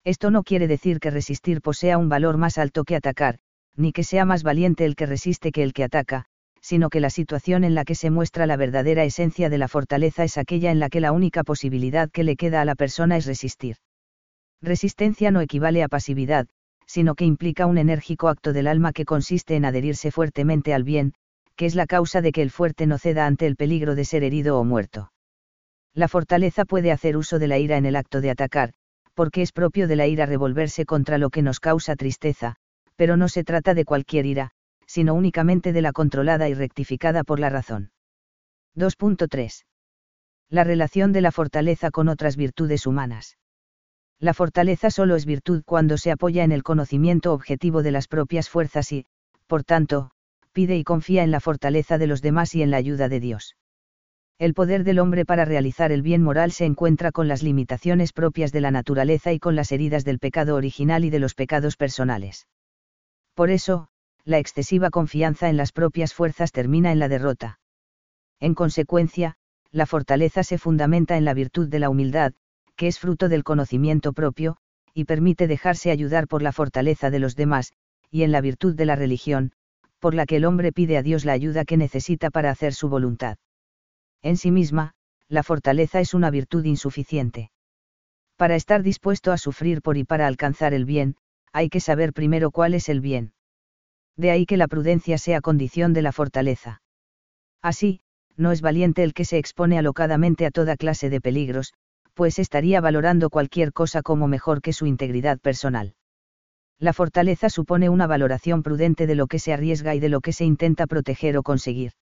Esto 0.05 0.31
no 0.31 0.43
quiere 0.43 0.67
decir 0.67 0.99
que 0.99 1.11
resistir 1.11 1.61
posea 1.61 1.99
un 1.99 2.09
valor 2.09 2.37
más 2.37 2.59
alto 2.59 2.85
que 2.85 2.97
atacar, 2.97 3.39
ni 3.77 3.93
que 3.93 4.03
sea 4.03 4.25
más 4.25 4.43
valiente 4.43 4.85
el 4.85 4.97
que 4.97 5.07
resiste 5.07 5.53
que 5.53 5.63
el 5.63 5.73
que 5.73 5.85
ataca, 5.85 6.27
sino 6.61 6.91
que 6.91 7.01
la 7.01 7.11
situación 7.11 7.65
en 7.65 7.75
la 7.75 7.85
que 7.85 7.95
se 7.95 8.11
muestra 8.11 8.47
la 8.47 8.57
verdadera 8.57 9.05
esencia 9.05 9.49
de 9.49 9.59
la 9.59 9.69
fortaleza 9.69 10.25
es 10.25 10.39
aquella 10.39 10.71
en 10.71 10.79
la 10.79 10.89
que 10.89 11.01
la 11.01 11.13
única 11.13 11.45
posibilidad 11.45 12.11
que 12.11 12.25
le 12.25 12.37
queda 12.37 12.61
a 12.61 12.65
la 12.65 12.75
persona 12.75 13.17
es 13.17 13.27
resistir. 13.27 13.77
Resistencia 14.63 15.31
no 15.31 15.41
equivale 15.41 15.83
a 15.83 15.89
pasividad, 15.89 16.47
sino 16.87 17.15
que 17.15 17.25
implica 17.25 17.67
un 17.67 17.79
enérgico 17.79 18.29
acto 18.29 18.53
del 18.53 18.67
alma 18.67 18.93
que 18.93 19.05
consiste 19.05 19.55
en 19.57 19.65
adherirse 19.65 20.11
fuertemente 20.11 20.75
al 20.75 20.85
bien, 20.85 21.15
que 21.61 21.67
es 21.67 21.75
la 21.75 21.87
causa 21.87 22.23
de 22.23 22.33
que 22.33 22.41
el 22.41 22.51
fuerte 22.51 22.87
no 22.87 22.97
ceda 22.97 23.27
ante 23.27 23.47
el 23.47 23.55
peligro 23.55 23.95
de 23.95 24.07
ser 24.07 24.25
herido 24.25 24.59
o 24.59 24.65
muerto. 24.65 25.13
La 25.93 26.09
fortaleza 26.09 26.65
puede 26.65 26.91
hacer 26.91 27.19
uso 27.19 27.39
de 27.39 27.49
la 27.49 27.59
ira 27.59 27.77
en 27.77 27.85
el 27.85 27.97
acto 27.97 28.23
de 28.23 28.31
atacar, 28.31 28.73
porque 29.13 29.43
es 29.43 29.53
propio 29.53 29.87
de 29.87 29.95
la 29.95 30.07
ira 30.07 30.25
revolverse 30.25 30.87
contra 30.87 31.19
lo 31.19 31.29
que 31.29 31.43
nos 31.43 31.61
causa 31.61 31.97
tristeza, 31.97 32.57
pero 32.97 33.19
no 33.19 33.29
se 33.29 33.45
trata 33.45 33.75
de 33.75 33.85
cualquier 33.85 34.25
ira, 34.25 34.53
sino 34.87 35.13
únicamente 35.13 35.75
de 35.75 35.83
la 35.83 35.93
controlada 35.93 36.49
y 36.49 36.55
rectificada 36.55 37.25
por 37.25 37.39
la 37.39 37.51
razón. 37.51 37.91
2.3. 38.75 39.67
La 40.49 40.65
relación 40.65 41.13
de 41.13 41.21
la 41.21 41.31
fortaleza 41.31 41.91
con 41.91 42.09
otras 42.09 42.39
virtudes 42.39 42.87
humanas. 42.87 43.37
La 44.19 44.33
fortaleza 44.33 44.91
solo 44.91 45.15
es 45.15 45.27
virtud 45.27 45.63
cuando 45.67 45.99
se 45.99 46.11
apoya 46.11 46.43
en 46.43 46.53
el 46.53 46.63
conocimiento 46.63 47.35
objetivo 47.35 47.83
de 47.83 47.91
las 47.91 48.09
propias 48.09 48.49
fuerzas 48.49 48.93
y, 48.93 49.05
por 49.47 49.63
tanto, 49.63 50.13
pide 50.53 50.77
y 50.77 50.85
confía 50.85 51.23
en 51.23 51.31
la 51.31 51.41
fortaleza 51.41 51.99
de 51.99 52.07
los 52.07 52.23
demás 52.23 52.55
y 52.55 52.63
en 52.63 52.71
la 52.71 52.77
ayuda 52.77 53.09
de 53.09 53.21
Dios. 53.21 53.57
El 54.39 54.55
poder 54.55 54.85
del 54.85 54.99
hombre 54.99 55.27
para 55.27 55.45
realizar 55.45 55.93
el 55.93 56.01
bien 56.01 56.23
moral 56.23 56.51
se 56.51 56.65
encuentra 56.65 57.13
con 57.13 57.29
las 57.29 57.43
limitaciones 57.43 58.13
propias 58.13 58.53
de 58.53 58.63
la 58.63 58.71
naturaleza 58.71 59.33
y 59.33 59.39
con 59.39 59.55
las 59.55 59.71
heridas 59.71 60.05
del 60.05 60.19
pecado 60.19 60.55
original 60.57 61.05
y 61.05 61.11
de 61.11 61.19
los 61.19 61.35
pecados 61.35 61.77
personales. 61.77 62.47
Por 63.35 63.51
eso, 63.51 63.89
la 64.25 64.39
excesiva 64.39 64.91
confianza 64.91 65.51
en 65.51 65.57
las 65.57 65.73
propias 65.73 66.15
fuerzas 66.15 66.53
termina 66.53 66.91
en 66.91 66.99
la 66.99 67.09
derrota. 67.09 67.59
En 68.41 68.55
consecuencia, 68.55 69.37
la 69.73 69.87
fortaleza 69.87 70.43
se 70.43 70.57
fundamenta 70.57 71.17
en 71.17 71.25
la 71.25 71.35
virtud 71.35 71.69
de 71.69 71.79
la 71.79 71.91
humildad, 71.91 72.33
que 72.77 72.87
es 72.87 72.99
fruto 72.99 73.29
del 73.29 73.45
conocimiento 73.45 74.15
propio, 74.15 74.57
y 74.95 75.05
permite 75.05 75.47
dejarse 75.47 75.91
ayudar 75.91 76.27
por 76.27 76.43
la 76.43 76.53
fortaleza 76.53 77.11
de 77.11 77.19
los 77.19 77.37
demás, 77.37 77.73
y 78.11 78.23
en 78.23 78.33
la 78.33 78.41
virtud 78.41 78.75
de 78.75 78.87
la 78.87 78.97
religión, 78.97 79.53
por 80.01 80.15
la 80.15 80.27
que 80.27 80.37
el 80.37 80.45
hombre 80.45 80.73
pide 80.73 80.97
a 80.97 81.03
Dios 81.03 81.25
la 81.25 81.33
ayuda 81.33 81.65
que 81.65 81.77
necesita 81.77 82.31
para 82.31 82.51
hacer 82.51 82.75
su 82.75 82.89
voluntad. 82.89 83.39
En 84.23 84.37
sí 84.37 84.51
misma, 84.51 84.95
la 85.29 85.43
fortaleza 85.43 86.01
es 86.01 86.15
una 86.15 86.31
virtud 86.31 86.65
insuficiente. 86.65 87.53
Para 88.37 88.57
estar 88.57 88.83
dispuesto 88.83 89.33
a 89.33 89.39
sufrir 89.39 89.83
por 89.83 89.97
y 89.97 90.05
para 90.05 90.27
alcanzar 90.27 90.75
el 90.75 90.85
bien, 90.85 91.17
hay 91.53 91.69
que 91.69 91.81
saber 91.81 92.13
primero 92.13 92.51
cuál 92.51 92.75
es 92.75 92.89
el 92.89 93.01
bien. 93.01 93.33
De 94.17 94.31
ahí 94.31 94.47
que 94.47 94.57
la 94.57 94.67
prudencia 94.67 95.19
sea 95.19 95.41
condición 95.41 95.93
de 95.93 96.03
la 96.03 96.13
fortaleza. 96.13 96.83
Así, 97.63 98.01
no 98.37 98.53
es 98.53 98.63
valiente 98.63 99.03
el 99.03 99.15
que 99.15 99.25
se 99.25 99.39
expone 99.39 99.79
alocadamente 99.79 100.47
a 100.47 100.51
toda 100.51 100.77
clase 100.77 101.11
de 101.11 101.21
peligros, 101.21 101.75
pues 102.15 102.39
estaría 102.39 102.81
valorando 102.81 103.31
cualquier 103.31 103.73
cosa 103.73 104.03
como 104.03 104.27
mejor 104.27 104.63
que 104.63 104.73
su 104.73 104.87
integridad 104.87 105.39
personal. 105.39 105.95
La 106.81 106.95
fortaleza 106.95 107.51
supone 107.51 107.91
una 107.91 108.07
valoración 108.07 108.63
prudente 108.63 109.07
de 109.07 109.15
lo 109.15 109.27
que 109.27 109.39
se 109.39 109.53
arriesga 109.53 109.95
y 109.95 110.01
de 110.01 110.09
lo 110.09 110.23
que 110.23 110.33
se 110.33 110.47
intenta 110.47 110.87
proteger 110.87 111.37
o 111.37 111.43
conseguir. 111.43 111.93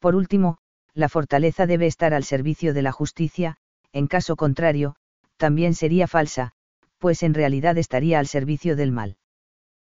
Por 0.00 0.14
último, 0.14 0.58
la 0.92 1.08
fortaleza 1.08 1.66
debe 1.66 1.86
estar 1.86 2.12
al 2.12 2.22
servicio 2.22 2.74
de 2.74 2.82
la 2.82 2.92
justicia, 2.92 3.56
en 3.92 4.06
caso 4.06 4.36
contrario, 4.36 4.96
también 5.38 5.74
sería 5.74 6.06
falsa, 6.06 6.52
pues 6.98 7.22
en 7.22 7.32
realidad 7.32 7.78
estaría 7.78 8.18
al 8.18 8.26
servicio 8.26 8.76
del 8.76 8.92
mal. 8.92 9.16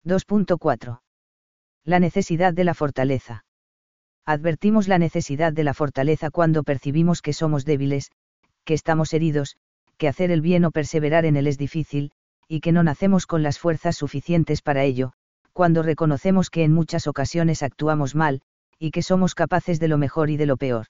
2.4. 0.04 1.00
La 1.84 1.98
necesidad 1.98 2.54
de 2.54 2.64
la 2.64 2.74
fortaleza. 2.74 3.44
Advertimos 4.24 4.86
la 4.86 4.98
necesidad 4.98 5.52
de 5.52 5.64
la 5.64 5.74
fortaleza 5.74 6.30
cuando 6.30 6.62
percibimos 6.62 7.20
que 7.20 7.32
somos 7.32 7.64
débiles, 7.64 8.12
que 8.64 8.74
estamos 8.74 9.12
heridos, 9.12 9.56
que 9.96 10.06
hacer 10.06 10.30
el 10.30 10.40
bien 10.40 10.64
o 10.64 10.70
perseverar 10.70 11.24
en 11.24 11.36
él 11.36 11.48
es 11.48 11.58
difícil, 11.58 12.12
y 12.48 12.60
que 12.60 12.72
no 12.72 12.82
nacemos 12.82 13.26
con 13.26 13.42
las 13.42 13.58
fuerzas 13.58 13.96
suficientes 13.96 14.62
para 14.62 14.82
ello, 14.82 15.12
cuando 15.52 15.82
reconocemos 15.82 16.50
que 16.50 16.64
en 16.64 16.72
muchas 16.72 17.06
ocasiones 17.06 17.62
actuamos 17.62 18.14
mal, 18.14 18.40
y 18.78 18.90
que 18.90 19.02
somos 19.02 19.34
capaces 19.34 19.78
de 19.80 19.88
lo 19.88 19.98
mejor 19.98 20.30
y 20.30 20.36
de 20.36 20.46
lo 20.46 20.56
peor. 20.56 20.86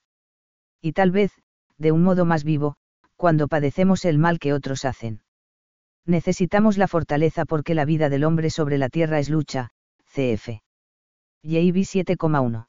Y 0.80 0.92
tal 0.92 1.10
vez, 1.10 1.32
de 1.76 1.90
un 1.92 2.02
modo 2.02 2.24
más 2.24 2.44
vivo, 2.44 2.76
cuando 3.16 3.48
padecemos 3.48 4.04
el 4.04 4.18
mal 4.18 4.38
que 4.38 4.52
otros 4.52 4.84
hacen. 4.84 5.22
Necesitamos 6.06 6.78
la 6.78 6.86
fortaleza 6.86 7.44
porque 7.44 7.74
la 7.74 7.84
vida 7.84 8.08
del 8.08 8.24
hombre 8.24 8.50
sobre 8.50 8.78
la 8.78 8.88
tierra 8.88 9.18
es 9.18 9.28
lucha, 9.28 9.70
cf. 10.06 10.62
JB 11.42 11.76
7,1. 11.76 12.66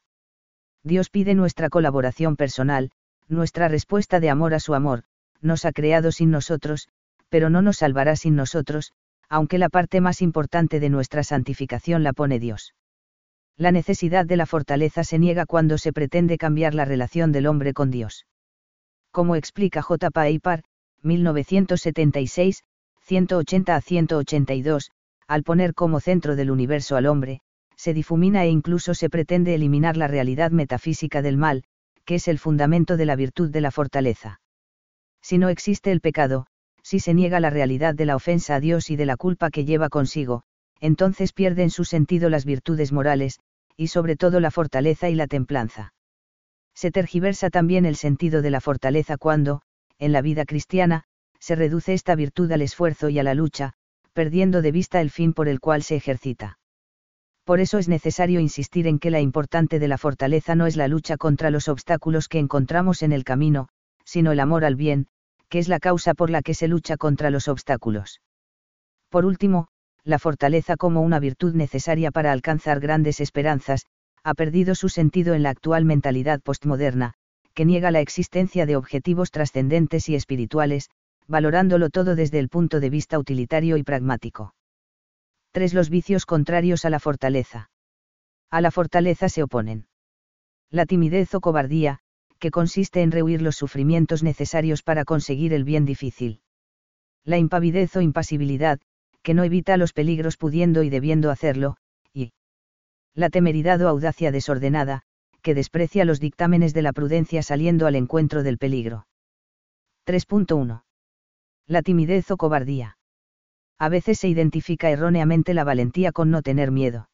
Dios 0.82 1.10
pide 1.10 1.34
nuestra 1.34 1.68
colaboración 1.68 2.36
personal, 2.36 2.90
nuestra 3.28 3.68
respuesta 3.68 4.20
de 4.20 4.30
amor 4.30 4.54
a 4.54 4.60
su 4.60 4.74
amor, 4.74 5.04
nos 5.40 5.64
ha 5.64 5.72
creado 5.72 6.12
sin 6.12 6.30
nosotros, 6.30 6.88
pero 7.30 7.48
no 7.48 7.62
nos 7.62 7.78
salvará 7.78 8.16
sin 8.16 8.36
nosotros, 8.36 8.92
aunque 9.28 9.58
la 9.58 9.68
parte 9.68 10.00
más 10.00 10.20
importante 10.20 10.80
de 10.80 10.90
nuestra 10.90 11.22
santificación 11.22 12.02
la 12.02 12.12
pone 12.12 12.38
Dios. 12.38 12.74
La 13.56 13.72
necesidad 13.72 14.26
de 14.26 14.36
la 14.36 14.46
fortaleza 14.46 15.04
se 15.04 15.18
niega 15.18 15.46
cuando 15.46 15.78
se 15.78 15.92
pretende 15.92 16.36
cambiar 16.36 16.74
la 16.74 16.84
relación 16.84 17.30
del 17.30 17.46
hombre 17.46 17.72
con 17.72 17.90
Dios. 17.90 18.26
Como 19.12 19.36
explica 19.36 19.82
J. 19.82 20.10
Paipar, 20.10 20.64
1976, 21.02 22.64
180 23.02 23.76
a 23.76 23.80
182, 23.80 24.90
al 25.26 25.42
poner 25.42 25.74
como 25.74 26.00
centro 26.00 26.36
del 26.36 26.50
universo 26.50 26.96
al 26.96 27.06
hombre, 27.06 27.40
se 27.76 27.94
difumina 27.94 28.44
e 28.44 28.48
incluso 28.48 28.94
se 28.94 29.08
pretende 29.08 29.54
eliminar 29.54 29.96
la 29.96 30.08
realidad 30.08 30.50
metafísica 30.50 31.22
del 31.22 31.36
mal, 31.36 31.64
que 32.04 32.16
es 32.16 32.28
el 32.28 32.38
fundamento 32.38 32.96
de 32.96 33.06
la 33.06 33.16
virtud 33.16 33.50
de 33.50 33.60
la 33.60 33.70
fortaleza. 33.70 34.40
Si 35.22 35.38
no 35.38 35.48
existe 35.48 35.92
el 35.92 36.00
pecado, 36.00 36.46
si 36.82 37.00
se 37.00 37.14
niega 37.14 37.40
la 37.40 37.50
realidad 37.50 37.94
de 37.94 38.06
la 38.06 38.16
ofensa 38.16 38.56
a 38.56 38.60
Dios 38.60 38.90
y 38.90 38.96
de 38.96 39.06
la 39.06 39.16
culpa 39.16 39.50
que 39.50 39.64
lleva 39.64 39.88
consigo, 39.88 40.42
entonces 40.80 41.32
pierden 41.32 41.70
su 41.70 41.84
sentido 41.84 42.30
las 42.30 42.44
virtudes 42.44 42.92
morales, 42.92 43.40
y 43.76 43.88
sobre 43.88 44.16
todo 44.16 44.40
la 44.40 44.50
fortaleza 44.50 45.08
y 45.08 45.14
la 45.14 45.26
templanza. 45.26 45.92
Se 46.74 46.90
tergiversa 46.90 47.50
también 47.50 47.84
el 47.84 47.96
sentido 47.96 48.42
de 48.42 48.50
la 48.50 48.60
fortaleza 48.60 49.16
cuando, 49.16 49.62
en 49.98 50.12
la 50.12 50.22
vida 50.22 50.44
cristiana, 50.44 51.04
se 51.38 51.54
reduce 51.54 51.94
esta 51.94 52.14
virtud 52.14 52.50
al 52.52 52.62
esfuerzo 52.62 53.08
y 53.08 53.18
a 53.18 53.22
la 53.22 53.34
lucha, 53.34 53.74
perdiendo 54.12 54.62
de 54.62 54.72
vista 54.72 55.00
el 55.00 55.10
fin 55.10 55.32
por 55.32 55.48
el 55.48 55.60
cual 55.60 55.82
se 55.82 55.96
ejercita. 55.96 56.58
Por 57.44 57.60
eso 57.60 57.78
es 57.78 57.88
necesario 57.88 58.40
insistir 58.40 58.86
en 58.86 58.98
que 58.98 59.10
la 59.10 59.20
importante 59.20 59.78
de 59.78 59.88
la 59.88 59.98
fortaleza 59.98 60.54
no 60.54 60.66
es 60.66 60.76
la 60.76 60.88
lucha 60.88 61.16
contra 61.16 61.50
los 61.50 61.68
obstáculos 61.68 62.28
que 62.28 62.38
encontramos 62.38 63.02
en 63.02 63.12
el 63.12 63.24
camino, 63.24 63.68
sino 64.04 64.32
el 64.32 64.40
amor 64.40 64.64
al 64.64 64.76
bien, 64.76 65.06
que 65.50 65.58
es 65.58 65.68
la 65.68 65.80
causa 65.80 66.14
por 66.14 66.30
la 66.30 66.40
que 66.40 66.54
se 66.54 66.68
lucha 66.68 66.96
contra 66.96 67.28
los 67.28 67.48
obstáculos. 67.48 68.22
Por 69.10 69.26
último, 69.26 69.68
la 70.04 70.18
fortaleza 70.18 70.76
como 70.76 71.02
una 71.02 71.18
virtud 71.18 71.54
necesaria 71.54 72.10
para 72.10 72.32
alcanzar 72.32 72.80
grandes 72.80 73.20
esperanzas, 73.20 73.84
ha 74.22 74.34
perdido 74.34 74.74
su 74.74 74.88
sentido 74.88 75.34
en 75.34 75.42
la 75.42 75.50
actual 75.50 75.84
mentalidad 75.84 76.40
postmoderna, 76.40 77.14
que 77.52 77.64
niega 77.64 77.90
la 77.90 78.00
existencia 78.00 78.64
de 78.64 78.76
objetivos 78.76 79.30
trascendentes 79.30 80.08
y 80.08 80.14
espirituales, 80.14 80.88
valorándolo 81.26 81.90
todo 81.90 82.14
desde 82.14 82.38
el 82.38 82.48
punto 82.48 82.80
de 82.80 82.90
vista 82.90 83.18
utilitario 83.18 83.76
y 83.76 83.82
pragmático. 83.82 84.54
3. 85.52 85.74
Los 85.74 85.90
vicios 85.90 86.26
contrarios 86.26 86.84
a 86.84 86.90
la 86.90 87.00
fortaleza. 87.00 87.70
A 88.50 88.60
la 88.60 88.70
fortaleza 88.70 89.28
se 89.28 89.42
oponen. 89.42 89.86
La 90.70 90.86
timidez 90.86 91.34
o 91.34 91.40
cobardía, 91.40 91.98
que 92.40 92.50
consiste 92.50 93.02
en 93.02 93.12
rehuir 93.12 93.42
los 93.42 93.54
sufrimientos 93.54 94.22
necesarios 94.22 94.82
para 94.82 95.04
conseguir 95.04 95.52
el 95.52 95.64
bien 95.64 95.84
difícil. 95.84 96.40
La 97.24 97.38
impavidez 97.38 97.94
o 97.96 98.00
impasibilidad, 98.00 98.80
que 99.22 99.34
no 99.34 99.44
evita 99.44 99.76
los 99.76 99.92
peligros 99.92 100.36
pudiendo 100.36 100.82
y 100.82 100.90
debiendo 100.90 101.30
hacerlo, 101.30 101.76
y 102.12 102.32
la 103.14 103.30
temeridad 103.30 103.80
o 103.82 103.88
audacia 103.88 104.32
desordenada, 104.32 105.02
que 105.42 105.54
desprecia 105.54 106.04
los 106.04 106.18
dictámenes 106.18 106.74
de 106.74 106.82
la 106.82 106.92
prudencia 106.92 107.42
saliendo 107.42 107.86
al 107.86 107.94
encuentro 107.94 108.42
del 108.42 108.58
peligro. 108.58 109.06
3.1. 110.06 110.82
La 111.66 111.82
timidez 111.82 112.30
o 112.30 112.36
cobardía 112.36 112.96
a 113.80 113.88
veces 113.88 114.18
se 114.18 114.28
identifica 114.28 114.90
erróneamente 114.90 115.54
la 115.54 115.64
valentía 115.64 116.12
con 116.12 116.30
no 116.30 116.42
tener 116.42 116.70
miedo. 116.70 117.08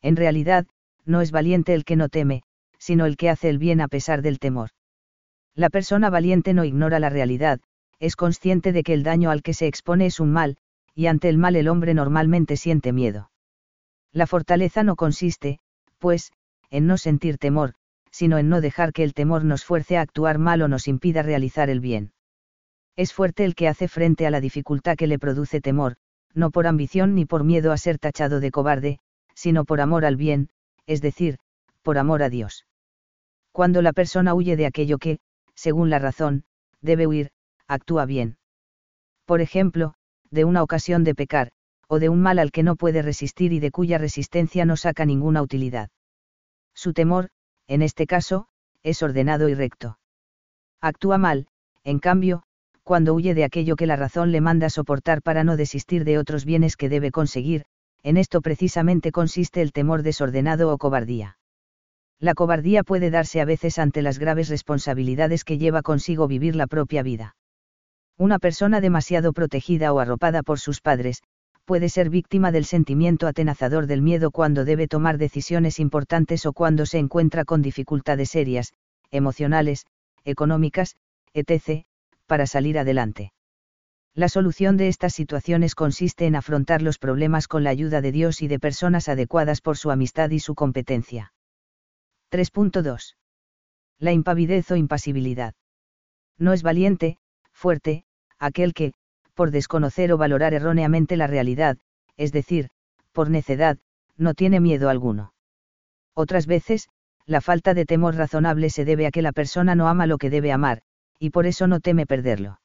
En 0.00 0.14
realidad, 0.14 0.68
no 1.04 1.20
es 1.20 1.32
valiente 1.32 1.74
el 1.74 1.84
que 1.84 1.96
no 1.96 2.08
teme, 2.08 2.42
sino 2.80 3.06
el 3.06 3.16
que 3.16 3.30
hace 3.30 3.48
el 3.48 3.58
bien 3.58 3.80
a 3.80 3.86
pesar 3.86 4.22
del 4.22 4.40
temor. 4.40 4.70
La 5.54 5.70
persona 5.70 6.10
valiente 6.10 6.54
no 6.54 6.64
ignora 6.64 6.98
la 6.98 7.10
realidad, 7.10 7.60
es 8.00 8.16
consciente 8.16 8.72
de 8.72 8.82
que 8.82 8.94
el 8.94 9.02
daño 9.02 9.30
al 9.30 9.42
que 9.42 9.54
se 9.54 9.66
expone 9.66 10.06
es 10.06 10.18
un 10.18 10.32
mal, 10.32 10.56
y 10.94 11.06
ante 11.06 11.28
el 11.28 11.38
mal 11.38 11.54
el 11.54 11.68
hombre 11.68 11.94
normalmente 11.94 12.56
siente 12.56 12.92
miedo. 12.92 13.30
La 14.12 14.26
fortaleza 14.26 14.82
no 14.82 14.96
consiste, 14.96 15.60
pues, 15.98 16.32
en 16.70 16.86
no 16.86 16.96
sentir 16.96 17.38
temor, 17.38 17.74
sino 18.10 18.38
en 18.38 18.48
no 18.48 18.60
dejar 18.60 18.92
que 18.92 19.04
el 19.04 19.14
temor 19.14 19.44
nos 19.44 19.64
fuerce 19.64 19.98
a 19.98 20.00
actuar 20.00 20.38
mal 20.38 20.62
o 20.62 20.68
nos 20.68 20.88
impida 20.88 21.22
realizar 21.22 21.70
el 21.70 21.80
bien. 21.80 22.12
Es 22.96 23.12
fuerte 23.12 23.44
el 23.44 23.54
que 23.54 23.68
hace 23.68 23.86
frente 23.86 24.26
a 24.26 24.30
la 24.30 24.40
dificultad 24.40 24.96
que 24.96 25.06
le 25.06 25.18
produce 25.18 25.60
temor, 25.60 25.96
no 26.34 26.50
por 26.50 26.66
ambición 26.66 27.14
ni 27.14 27.24
por 27.24 27.44
miedo 27.44 27.72
a 27.72 27.76
ser 27.76 27.98
tachado 27.98 28.40
de 28.40 28.50
cobarde, 28.50 28.98
sino 29.34 29.64
por 29.64 29.80
amor 29.80 30.04
al 30.04 30.16
bien, 30.16 30.48
es 30.86 31.00
decir, 31.00 31.38
por 31.82 31.98
amor 31.98 32.22
a 32.22 32.30
Dios. 32.30 32.66
Cuando 33.52 33.82
la 33.82 33.92
persona 33.92 34.34
huye 34.34 34.56
de 34.56 34.66
aquello 34.66 34.98
que, 34.98 35.18
según 35.54 35.90
la 35.90 35.98
razón, 35.98 36.44
debe 36.80 37.06
huir, 37.06 37.30
actúa 37.66 38.06
bien. 38.06 38.38
Por 39.26 39.40
ejemplo, 39.40 39.94
de 40.30 40.44
una 40.44 40.62
ocasión 40.62 41.04
de 41.04 41.14
pecar, 41.14 41.50
o 41.88 41.98
de 41.98 42.08
un 42.08 42.20
mal 42.20 42.38
al 42.38 42.52
que 42.52 42.62
no 42.62 42.76
puede 42.76 43.02
resistir 43.02 43.52
y 43.52 43.58
de 43.58 43.72
cuya 43.72 43.98
resistencia 43.98 44.64
no 44.64 44.76
saca 44.76 45.04
ninguna 45.04 45.42
utilidad. 45.42 45.90
Su 46.74 46.92
temor, 46.92 47.30
en 47.66 47.82
este 47.82 48.06
caso, 48.06 48.46
es 48.82 49.02
ordenado 49.02 49.48
y 49.48 49.54
recto. 49.54 49.98
Actúa 50.80 51.18
mal, 51.18 51.48
en 51.82 51.98
cambio, 51.98 52.44
cuando 52.84 53.12
huye 53.12 53.34
de 53.34 53.44
aquello 53.44 53.76
que 53.76 53.86
la 53.86 53.96
razón 53.96 54.32
le 54.32 54.40
manda 54.40 54.70
soportar 54.70 55.20
para 55.22 55.44
no 55.44 55.56
desistir 55.56 56.04
de 56.04 56.18
otros 56.18 56.44
bienes 56.44 56.76
que 56.76 56.88
debe 56.88 57.10
conseguir, 57.10 57.64
en 58.02 58.16
esto 58.16 58.40
precisamente 58.40 59.12
consiste 59.12 59.60
el 59.60 59.72
temor 59.72 60.02
desordenado 60.02 60.72
o 60.72 60.78
cobardía. 60.78 61.39
La 62.20 62.34
cobardía 62.34 62.82
puede 62.82 63.10
darse 63.10 63.40
a 63.40 63.46
veces 63.46 63.78
ante 63.78 64.02
las 64.02 64.18
graves 64.18 64.50
responsabilidades 64.50 65.42
que 65.42 65.56
lleva 65.56 65.80
consigo 65.80 66.28
vivir 66.28 66.54
la 66.54 66.66
propia 66.66 67.02
vida. 67.02 67.34
Una 68.18 68.38
persona 68.38 68.82
demasiado 68.82 69.32
protegida 69.32 69.94
o 69.94 70.00
arropada 70.00 70.42
por 70.42 70.60
sus 70.60 70.82
padres, 70.82 71.22
puede 71.64 71.88
ser 71.88 72.10
víctima 72.10 72.52
del 72.52 72.66
sentimiento 72.66 73.26
atenazador 73.26 73.86
del 73.86 74.02
miedo 74.02 74.30
cuando 74.30 74.66
debe 74.66 74.86
tomar 74.86 75.16
decisiones 75.16 75.78
importantes 75.78 76.44
o 76.44 76.52
cuando 76.52 76.84
se 76.84 76.98
encuentra 76.98 77.46
con 77.46 77.62
dificultades 77.62 78.28
serias, 78.28 78.74
emocionales, 79.10 79.86
económicas, 80.24 80.96
etc., 81.32 81.86
para 82.26 82.46
salir 82.46 82.78
adelante. 82.78 83.32
La 84.14 84.28
solución 84.28 84.76
de 84.76 84.88
estas 84.88 85.14
situaciones 85.14 85.74
consiste 85.74 86.26
en 86.26 86.36
afrontar 86.36 86.82
los 86.82 86.98
problemas 86.98 87.48
con 87.48 87.64
la 87.64 87.70
ayuda 87.70 88.02
de 88.02 88.12
Dios 88.12 88.42
y 88.42 88.48
de 88.48 88.58
personas 88.58 89.08
adecuadas 89.08 89.62
por 89.62 89.78
su 89.78 89.90
amistad 89.90 90.28
y 90.30 90.40
su 90.40 90.54
competencia. 90.54 91.32
3.2. 92.30 93.16
La 93.98 94.12
impavidez 94.12 94.70
o 94.70 94.76
impasibilidad. 94.76 95.54
No 96.38 96.52
es 96.52 96.62
valiente, 96.62 97.18
fuerte, 97.52 98.04
aquel 98.38 98.72
que, 98.72 98.92
por 99.34 99.50
desconocer 99.50 100.12
o 100.12 100.16
valorar 100.16 100.54
erróneamente 100.54 101.16
la 101.16 101.26
realidad, 101.26 101.76
es 102.16 102.30
decir, 102.30 102.70
por 103.12 103.30
necedad, 103.30 103.78
no 104.16 104.34
tiene 104.34 104.60
miedo 104.60 104.90
alguno. 104.90 105.34
Otras 106.14 106.46
veces, 106.46 106.88
la 107.26 107.40
falta 107.40 107.74
de 107.74 107.84
temor 107.84 108.14
razonable 108.14 108.70
se 108.70 108.84
debe 108.84 109.06
a 109.06 109.10
que 109.10 109.22
la 109.22 109.32
persona 109.32 109.74
no 109.74 109.88
ama 109.88 110.06
lo 110.06 110.18
que 110.18 110.30
debe 110.30 110.52
amar, 110.52 110.82
y 111.18 111.30
por 111.30 111.46
eso 111.46 111.66
no 111.66 111.80
teme 111.80 112.06
perderlo. 112.06 112.60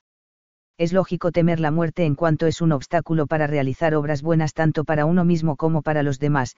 Es 0.78 0.94
lógico 0.94 1.32
temer 1.32 1.60
la 1.60 1.72
muerte 1.72 2.06
en 2.06 2.16
cuanto 2.16 2.46
es 2.46 2.62
un 2.62 2.72
obstáculo 2.72 3.26
para 3.26 3.48
realizar 3.48 3.96
obras 3.96 4.22
buenas 4.22 4.54
tanto 4.54 4.84
para 4.84 5.06
uno 5.06 5.26
mismo 5.26 5.56
como 5.56 5.82
para 5.82 6.04
los 6.04 6.20
demás, 6.20 6.56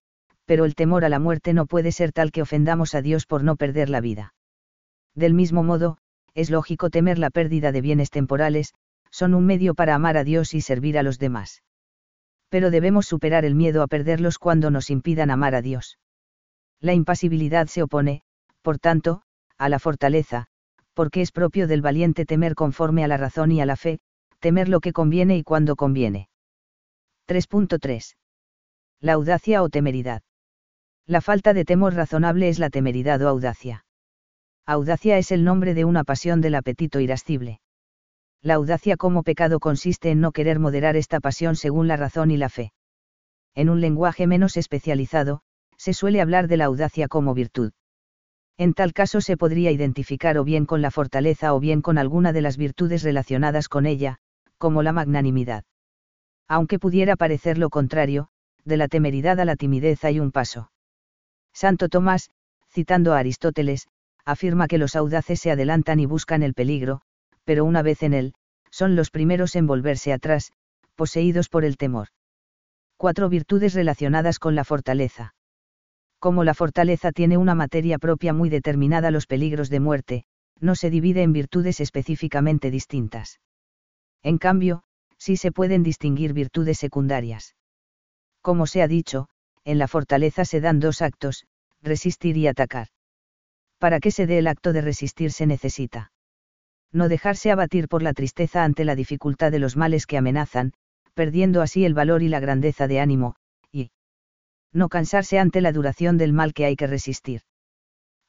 pero 0.48 0.64
el 0.64 0.76
temor 0.76 1.04
a 1.04 1.10
la 1.10 1.20
muerte 1.20 1.54
no 1.54 1.66
puede 1.66 1.92
ser 1.92 2.14
tal 2.14 2.32
que 2.32 2.42
ofendamos 2.42 2.96
a 2.96 3.02
Dios 3.02 3.26
por 3.26 3.44
no 3.44 3.58
perder 3.58 3.90
la 3.90 4.02
vida. 4.02 4.34
Del 5.14 5.34
mismo 5.34 5.62
modo, 5.62 5.98
es 6.34 6.50
lógico 6.50 6.90
temer 6.90 7.20
la 7.20 7.30
pérdida 7.30 7.72
de 7.72 7.82
bienes 7.82 8.10
temporales, 8.10 8.74
son 9.12 9.34
un 9.34 9.46
medio 9.46 9.76
para 9.76 9.94
amar 9.94 10.16
a 10.16 10.24
Dios 10.24 10.54
y 10.54 10.62
servir 10.62 10.98
a 10.98 11.04
los 11.04 11.20
demás. 11.20 11.64
Pero 12.50 12.72
debemos 12.72 13.06
superar 13.06 13.44
el 13.44 13.56
miedo 13.56 13.84
a 13.84 13.88
perderlos 13.88 14.40
cuando 14.40 14.72
nos 14.72 14.90
impidan 14.90 15.32
amar 15.32 15.54
a 15.54 15.62
Dios. 15.62 16.00
La 16.80 16.94
impasibilidad 16.94 17.68
se 17.68 17.84
opone, 17.84 18.22
por 18.62 18.80
tanto, 18.80 19.24
a 19.58 19.68
la 19.68 19.80
fortaleza, 19.80 20.46
porque 20.94 21.22
es 21.22 21.32
propio 21.32 21.68
del 21.68 21.82
valiente 21.82 22.26
temer 22.26 22.56
conforme 22.56 23.04
a 23.04 23.08
la 23.08 23.18
razón 23.18 23.52
y 23.52 23.60
a 23.60 23.66
la 23.66 23.76
fe, 23.76 24.00
temer 24.40 24.70
lo 24.70 24.80
que 24.80 24.94
conviene 24.94 25.36
y 25.38 25.44
cuando 25.44 25.76
conviene. 25.76 26.30
3.3. 27.28 28.16
La 29.02 29.14
audacia 29.14 29.62
o 29.62 29.70
temeridad. 29.70 30.22
La 31.08 31.22
falta 31.22 31.54
de 31.54 31.64
temor 31.64 31.94
razonable 31.94 32.50
es 32.50 32.60
la 32.60 32.70
temeridad 32.70 33.22
o 33.22 33.30
audacia. 33.30 33.86
Audacia 34.66 35.18
es 35.18 35.32
el 35.32 35.46
nombre 35.46 35.74
de 35.74 35.86
una 35.86 36.04
pasión 36.04 36.42
del 36.42 36.56
apetito 36.56 37.00
irascible. 37.00 37.62
La 38.42 38.56
audacia 38.56 38.98
como 38.98 39.24
pecado 39.24 39.62
consiste 39.62 40.12
en 40.12 40.20
no 40.20 40.34
querer 40.34 40.60
moderar 40.60 40.98
esta 40.98 41.22
pasión 41.22 41.56
según 41.56 41.88
la 41.88 41.96
razón 41.96 42.30
y 42.30 42.36
la 42.36 42.50
fe. 42.50 42.74
En 43.56 43.70
un 43.70 43.80
lenguaje 43.80 44.28
menos 44.28 44.58
especializado, 44.58 45.44
se 45.78 45.94
suele 45.94 46.20
hablar 46.20 46.50
de 46.50 46.58
la 46.58 46.66
audacia 46.66 47.08
como 47.08 47.34
virtud. 47.34 47.72
En 48.58 48.74
tal 48.74 48.92
caso 48.92 49.22
se 49.22 49.38
podría 49.38 49.72
identificar 49.72 50.38
o 50.38 50.44
bien 50.44 50.66
con 50.66 50.82
la 50.82 50.92
fortaleza 50.92 51.54
o 51.54 51.62
bien 51.62 51.82
con 51.82 51.98
alguna 51.98 52.34
de 52.34 52.42
las 52.42 52.58
virtudes 52.58 53.04
relacionadas 53.04 53.70
con 53.70 53.86
ella, 53.86 54.18
como 54.58 54.84
la 54.84 54.92
magnanimidad. 54.92 55.64
Aunque 56.50 56.80
pudiera 56.80 57.16
parecer 57.16 57.58
lo 57.58 57.70
contrario, 57.70 58.28
de 58.66 58.76
la 58.76 58.90
temeridad 58.90 59.40
a 59.40 59.46
la 59.46 59.56
timidez 59.56 60.04
hay 60.04 60.20
un 60.20 60.34
paso. 60.34 60.70
Santo 61.58 61.90
Tomás, 61.90 62.30
citando 62.70 63.14
a 63.14 63.18
Aristóteles, 63.18 63.88
afirma 64.26 64.68
que 64.68 64.78
los 64.78 64.96
audaces 64.96 65.40
se 65.40 65.50
adelantan 65.50 66.00
y 66.00 66.06
buscan 66.06 66.44
el 66.44 66.54
peligro, 66.54 67.02
pero 67.46 67.66
una 67.66 67.82
vez 67.82 68.04
en 68.04 68.14
él, 68.14 68.36
son 68.70 68.96
los 68.96 69.10
primeros 69.10 69.56
en 69.56 69.66
volverse 69.66 70.14
atrás, 70.14 70.52
poseídos 70.94 71.50
por 71.50 71.66
el 71.66 71.76
temor. 71.76 72.10
Cuatro 72.96 73.28
virtudes 73.28 73.74
relacionadas 73.74 74.38
con 74.38 74.54
la 74.54 74.66
fortaleza. 74.66 75.34
Como 76.20 76.44
la 76.44 76.54
fortaleza 76.54 77.12
tiene 77.12 77.38
una 77.38 77.56
materia 77.56 77.98
propia 77.98 78.34
muy 78.34 78.50
determinada 78.50 79.10
los 79.10 79.26
peligros 79.26 79.72
de 79.72 79.80
muerte, 79.80 80.26
no 80.60 80.76
se 80.76 80.92
divide 80.92 81.24
en 81.24 81.34
virtudes 81.34 81.80
específicamente 81.80 82.70
distintas. 82.70 83.40
En 84.22 84.38
cambio, 84.38 84.84
sí 85.18 85.38
se 85.38 85.52
pueden 85.52 85.82
distinguir 85.82 86.34
virtudes 86.34 86.78
secundarias. 86.78 87.56
Como 88.44 88.68
se 88.68 88.84
ha 88.84 88.88
dicho, 88.88 89.28
en 89.68 89.78
la 89.78 89.88
fortaleza 89.88 90.46
se 90.46 90.62
dan 90.62 90.80
dos 90.80 91.02
actos, 91.02 91.46
resistir 91.82 92.38
y 92.38 92.48
atacar 92.48 92.88
para 93.78 94.00
que 94.00 94.12
se 94.12 94.26
dé 94.26 94.40
el 94.40 94.48
acto 94.48 94.74
de 94.74 94.82
resistir 94.82 95.32
se 95.32 95.46
necesita. 95.46 96.12
No 96.92 97.10
dejarse 97.10 97.52
abatir 97.52 97.88
por 97.88 98.02
la 98.02 98.14
tristeza 98.14 98.64
ante 98.64 98.86
la 98.86 98.96
dificultad 98.96 99.52
de 99.52 99.60
los 99.60 99.76
males 99.76 100.06
que 100.06 100.18
amenazan, 100.18 100.74
perdiendo 101.14 101.62
así 101.62 101.86
el 101.86 101.94
valor 101.94 102.24
y 102.24 102.30
la 102.30 102.40
grandeza 102.40 102.88
de 102.88 103.00
ánimo, 103.00 103.36
y 103.72 103.92
no 104.72 104.90
cansarse 104.90 105.40
ante 105.40 105.62
la 105.62 105.72
duración 105.72 106.18
del 106.18 106.34
mal 106.34 106.54
que 106.54 106.66
hay 106.66 106.76
que 106.76 106.88
resistir. 106.88 107.42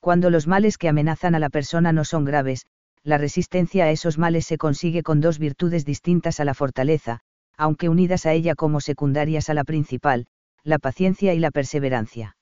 Cuando 0.01 0.31
los 0.31 0.47
males 0.47 0.79
que 0.79 0.89
amenazan 0.89 1.35
a 1.35 1.39
la 1.39 1.51
persona 1.51 1.93
no 1.93 2.05
son 2.05 2.25
graves, 2.25 2.67
la 3.03 3.19
resistencia 3.19 3.85
a 3.85 3.91
esos 3.91 4.19
males 4.19 4.47
se 4.47 4.59
consigue 4.59 5.03
con 5.03 5.21
dos 5.21 5.39
virtudes 5.39 5.85
distintas 5.85 6.41
a 6.41 6.45
la 6.45 6.55
fortaleza, 6.55 7.21
aunque 7.57 7.89
unidas 7.89 8.27
a 8.27 8.33
ella 8.33 8.55
como 8.55 8.81
secundarias 8.81 9.49
a 9.51 9.55
la 9.55 9.65
principal, 9.65 10.27
la 10.65 10.79
paciencia 10.79 11.35
y 11.35 11.39
la 11.39 11.51
perseverancia. 11.51 12.37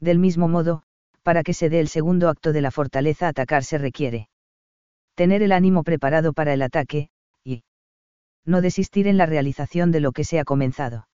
Del 0.00 0.18
mismo 0.18 0.48
modo, 0.48 0.82
para 1.22 1.42
que 1.42 1.54
se 1.54 1.68
dé 1.68 1.80
el 1.80 1.88
segundo 1.88 2.28
acto 2.28 2.52
de 2.52 2.60
la 2.60 2.70
fortaleza 2.70 3.28
atacar 3.28 3.64
se 3.64 3.78
requiere 3.78 4.28
tener 5.14 5.42
el 5.42 5.52
ánimo 5.52 5.82
preparado 5.82 6.32
para 6.32 6.54
el 6.54 6.62
ataque, 6.62 7.10
y 7.44 7.62
no 8.46 8.62
desistir 8.62 9.06
en 9.06 9.18
la 9.18 9.26
realización 9.26 9.90
de 9.90 10.00
lo 10.00 10.12
que 10.12 10.24
se 10.24 10.40
ha 10.40 10.44
comenzado. 10.44 11.08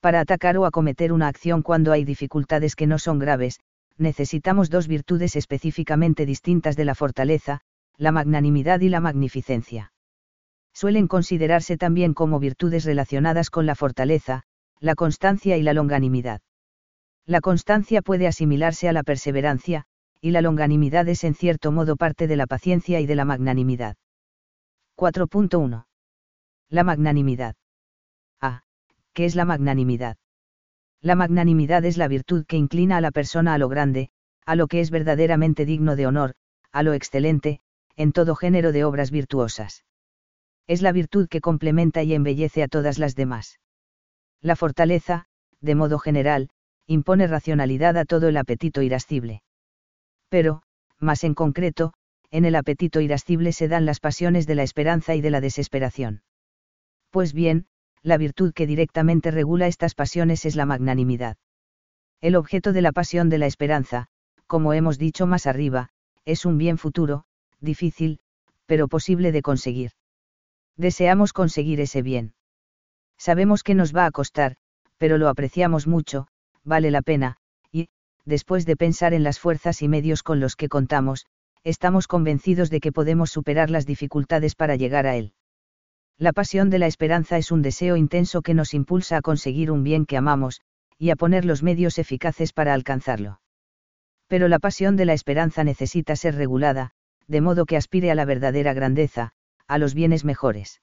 Para 0.00 0.20
atacar 0.20 0.56
o 0.58 0.64
acometer 0.64 1.12
una 1.12 1.26
acción 1.26 1.62
cuando 1.62 1.90
hay 1.90 2.04
dificultades 2.04 2.76
que 2.76 2.86
no 2.86 3.00
son 3.00 3.18
graves, 3.18 3.58
necesitamos 3.98 4.70
dos 4.70 4.86
virtudes 4.86 5.34
específicamente 5.34 6.24
distintas 6.24 6.76
de 6.76 6.84
la 6.84 6.94
fortaleza, 6.94 7.62
la 7.96 8.12
magnanimidad 8.12 8.80
y 8.80 8.90
la 8.90 9.00
magnificencia. 9.00 9.92
Suelen 10.72 11.08
considerarse 11.08 11.76
también 11.76 12.14
como 12.14 12.38
virtudes 12.38 12.84
relacionadas 12.84 13.50
con 13.50 13.66
la 13.66 13.74
fortaleza, 13.74 14.42
la 14.80 14.94
constancia 14.94 15.56
y 15.56 15.62
la 15.62 15.72
longanimidad. 15.72 16.40
La 17.24 17.40
constancia 17.40 18.02
puede 18.02 18.26
asimilarse 18.26 18.88
a 18.88 18.92
la 18.92 19.02
perseverancia, 19.02 19.86
y 20.20 20.30
la 20.30 20.40
longanimidad 20.40 21.08
es 21.08 21.24
en 21.24 21.34
cierto 21.34 21.72
modo 21.72 21.96
parte 21.96 22.26
de 22.26 22.36
la 22.36 22.46
paciencia 22.46 23.00
y 23.00 23.06
de 23.06 23.16
la 23.16 23.24
magnanimidad. 23.24 23.96
4.1. 24.96 25.86
La 26.68 26.84
magnanimidad. 26.84 27.56
A. 28.40 28.62
¿Qué 29.12 29.24
es 29.24 29.34
la 29.34 29.44
magnanimidad? 29.44 30.16
La 31.00 31.14
magnanimidad 31.14 31.84
es 31.84 31.96
la 31.96 32.08
virtud 32.08 32.44
que 32.46 32.56
inclina 32.56 32.96
a 32.96 33.00
la 33.00 33.10
persona 33.10 33.54
a 33.54 33.58
lo 33.58 33.68
grande, 33.68 34.10
a 34.44 34.56
lo 34.56 34.68
que 34.68 34.80
es 34.80 34.90
verdaderamente 34.90 35.64
digno 35.64 35.96
de 35.96 36.06
honor, 36.06 36.34
a 36.72 36.82
lo 36.82 36.92
excelente, 36.92 37.60
en 37.96 38.12
todo 38.12 38.34
género 38.34 38.72
de 38.72 38.84
obras 38.84 39.10
virtuosas. 39.10 39.84
Es 40.66 40.82
la 40.82 40.92
virtud 40.92 41.28
que 41.28 41.40
complementa 41.40 42.02
y 42.02 42.14
embellece 42.14 42.62
a 42.62 42.68
todas 42.68 42.98
las 42.98 43.14
demás. 43.14 43.58
La 44.46 44.54
fortaleza, 44.54 45.24
de 45.60 45.74
modo 45.74 45.98
general, 45.98 46.50
impone 46.86 47.26
racionalidad 47.26 47.96
a 47.96 48.04
todo 48.04 48.28
el 48.28 48.36
apetito 48.36 48.80
irascible. 48.80 49.42
Pero, 50.28 50.62
más 51.00 51.24
en 51.24 51.34
concreto, 51.34 51.94
en 52.30 52.44
el 52.44 52.54
apetito 52.54 53.00
irascible 53.00 53.50
se 53.50 53.66
dan 53.66 53.86
las 53.86 53.98
pasiones 53.98 54.46
de 54.46 54.54
la 54.54 54.62
esperanza 54.62 55.16
y 55.16 55.20
de 55.20 55.30
la 55.30 55.40
desesperación. 55.40 56.22
Pues 57.10 57.32
bien, 57.32 57.66
la 58.02 58.18
virtud 58.18 58.52
que 58.52 58.68
directamente 58.68 59.32
regula 59.32 59.66
estas 59.66 59.96
pasiones 59.96 60.44
es 60.44 60.54
la 60.54 60.64
magnanimidad. 60.64 61.38
El 62.20 62.36
objeto 62.36 62.72
de 62.72 62.82
la 62.82 62.92
pasión 62.92 63.28
de 63.28 63.38
la 63.38 63.46
esperanza, 63.46 64.06
como 64.46 64.74
hemos 64.74 64.96
dicho 64.96 65.26
más 65.26 65.48
arriba, 65.48 65.88
es 66.24 66.44
un 66.44 66.56
bien 66.56 66.78
futuro, 66.78 67.24
difícil, 67.58 68.20
pero 68.64 68.86
posible 68.86 69.32
de 69.32 69.42
conseguir. 69.42 69.90
Deseamos 70.76 71.32
conseguir 71.32 71.80
ese 71.80 72.02
bien. 72.02 72.35
Sabemos 73.18 73.62
que 73.62 73.74
nos 73.74 73.94
va 73.94 74.06
a 74.06 74.10
costar, 74.10 74.56
pero 74.98 75.18
lo 75.18 75.28
apreciamos 75.28 75.86
mucho, 75.86 76.28
vale 76.64 76.90
la 76.90 77.02
pena, 77.02 77.36
y, 77.72 77.88
después 78.24 78.66
de 78.66 78.76
pensar 78.76 79.14
en 79.14 79.22
las 79.22 79.38
fuerzas 79.38 79.82
y 79.82 79.88
medios 79.88 80.22
con 80.22 80.40
los 80.40 80.56
que 80.56 80.68
contamos, 80.68 81.26
estamos 81.64 82.06
convencidos 82.06 82.70
de 82.70 82.80
que 82.80 82.92
podemos 82.92 83.30
superar 83.30 83.70
las 83.70 83.86
dificultades 83.86 84.54
para 84.54 84.76
llegar 84.76 85.06
a 85.06 85.16
él. 85.16 85.32
La 86.18 86.32
pasión 86.32 86.70
de 86.70 86.78
la 86.78 86.86
esperanza 86.86 87.36
es 87.36 87.50
un 87.50 87.60
deseo 87.60 87.96
intenso 87.96 88.40
que 88.40 88.54
nos 88.54 88.72
impulsa 88.72 89.18
a 89.18 89.22
conseguir 89.22 89.70
un 89.70 89.82
bien 89.82 90.06
que 90.06 90.16
amamos, 90.16 90.60
y 90.98 91.10
a 91.10 91.16
poner 91.16 91.44
los 91.44 91.62
medios 91.62 91.98
eficaces 91.98 92.52
para 92.52 92.72
alcanzarlo. 92.72 93.40
Pero 94.26 94.48
la 94.48 94.58
pasión 94.58 94.96
de 94.96 95.04
la 95.04 95.12
esperanza 95.12 95.62
necesita 95.62 96.16
ser 96.16 96.36
regulada, 96.36 96.92
de 97.26 97.40
modo 97.40 97.66
que 97.66 97.76
aspire 97.76 98.10
a 98.10 98.14
la 98.14 98.24
verdadera 98.24 98.72
grandeza, 98.72 99.32
a 99.66 99.78
los 99.78 99.94
bienes 99.94 100.24
mejores. 100.24 100.80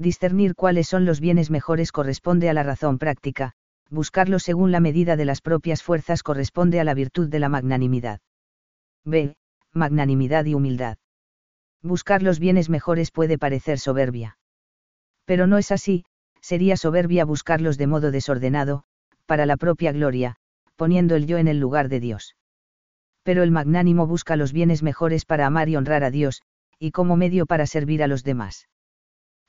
Discernir 0.00 0.54
cuáles 0.54 0.88
son 0.88 1.04
los 1.04 1.20
bienes 1.20 1.50
mejores 1.50 1.92
corresponde 1.92 2.48
a 2.48 2.54
la 2.54 2.62
razón 2.62 2.96
práctica, 2.96 3.52
buscarlo 3.90 4.38
según 4.38 4.72
la 4.72 4.80
medida 4.80 5.14
de 5.14 5.26
las 5.26 5.42
propias 5.42 5.82
fuerzas 5.82 6.22
corresponde 6.22 6.80
a 6.80 6.84
la 6.84 6.94
virtud 6.94 7.28
de 7.28 7.38
la 7.38 7.50
magnanimidad. 7.50 8.20
B. 9.04 9.36
Magnanimidad 9.74 10.46
y 10.46 10.54
humildad. 10.54 10.96
Buscar 11.82 12.22
los 12.22 12.38
bienes 12.38 12.70
mejores 12.70 13.10
puede 13.10 13.36
parecer 13.36 13.78
soberbia. 13.78 14.38
Pero 15.26 15.46
no 15.46 15.58
es 15.58 15.70
así, 15.70 16.06
sería 16.40 16.78
soberbia 16.78 17.26
buscarlos 17.26 17.76
de 17.76 17.86
modo 17.86 18.10
desordenado, 18.10 18.84
para 19.26 19.44
la 19.44 19.58
propia 19.58 19.92
gloria, 19.92 20.36
poniendo 20.76 21.14
el 21.14 21.26
yo 21.26 21.36
en 21.36 21.46
el 21.46 21.60
lugar 21.60 21.90
de 21.90 22.00
Dios. 22.00 22.36
Pero 23.22 23.42
el 23.42 23.50
magnánimo 23.50 24.06
busca 24.06 24.36
los 24.36 24.54
bienes 24.54 24.82
mejores 24.82 25.26
para 25.26 25.44
amar 25.44 25.68
y 25.68 25.76
honrar 25.76 26.04
a 26.04 26.10
Dios, 26.10 26.40
y 26.78 26.90
como 26.90 27.16
medio 27.16 27.44
para 27.44 27.66
servir 27.66 28.02
a 28.02 28.06
los 28.06 28.24
demás. 28.24 28.66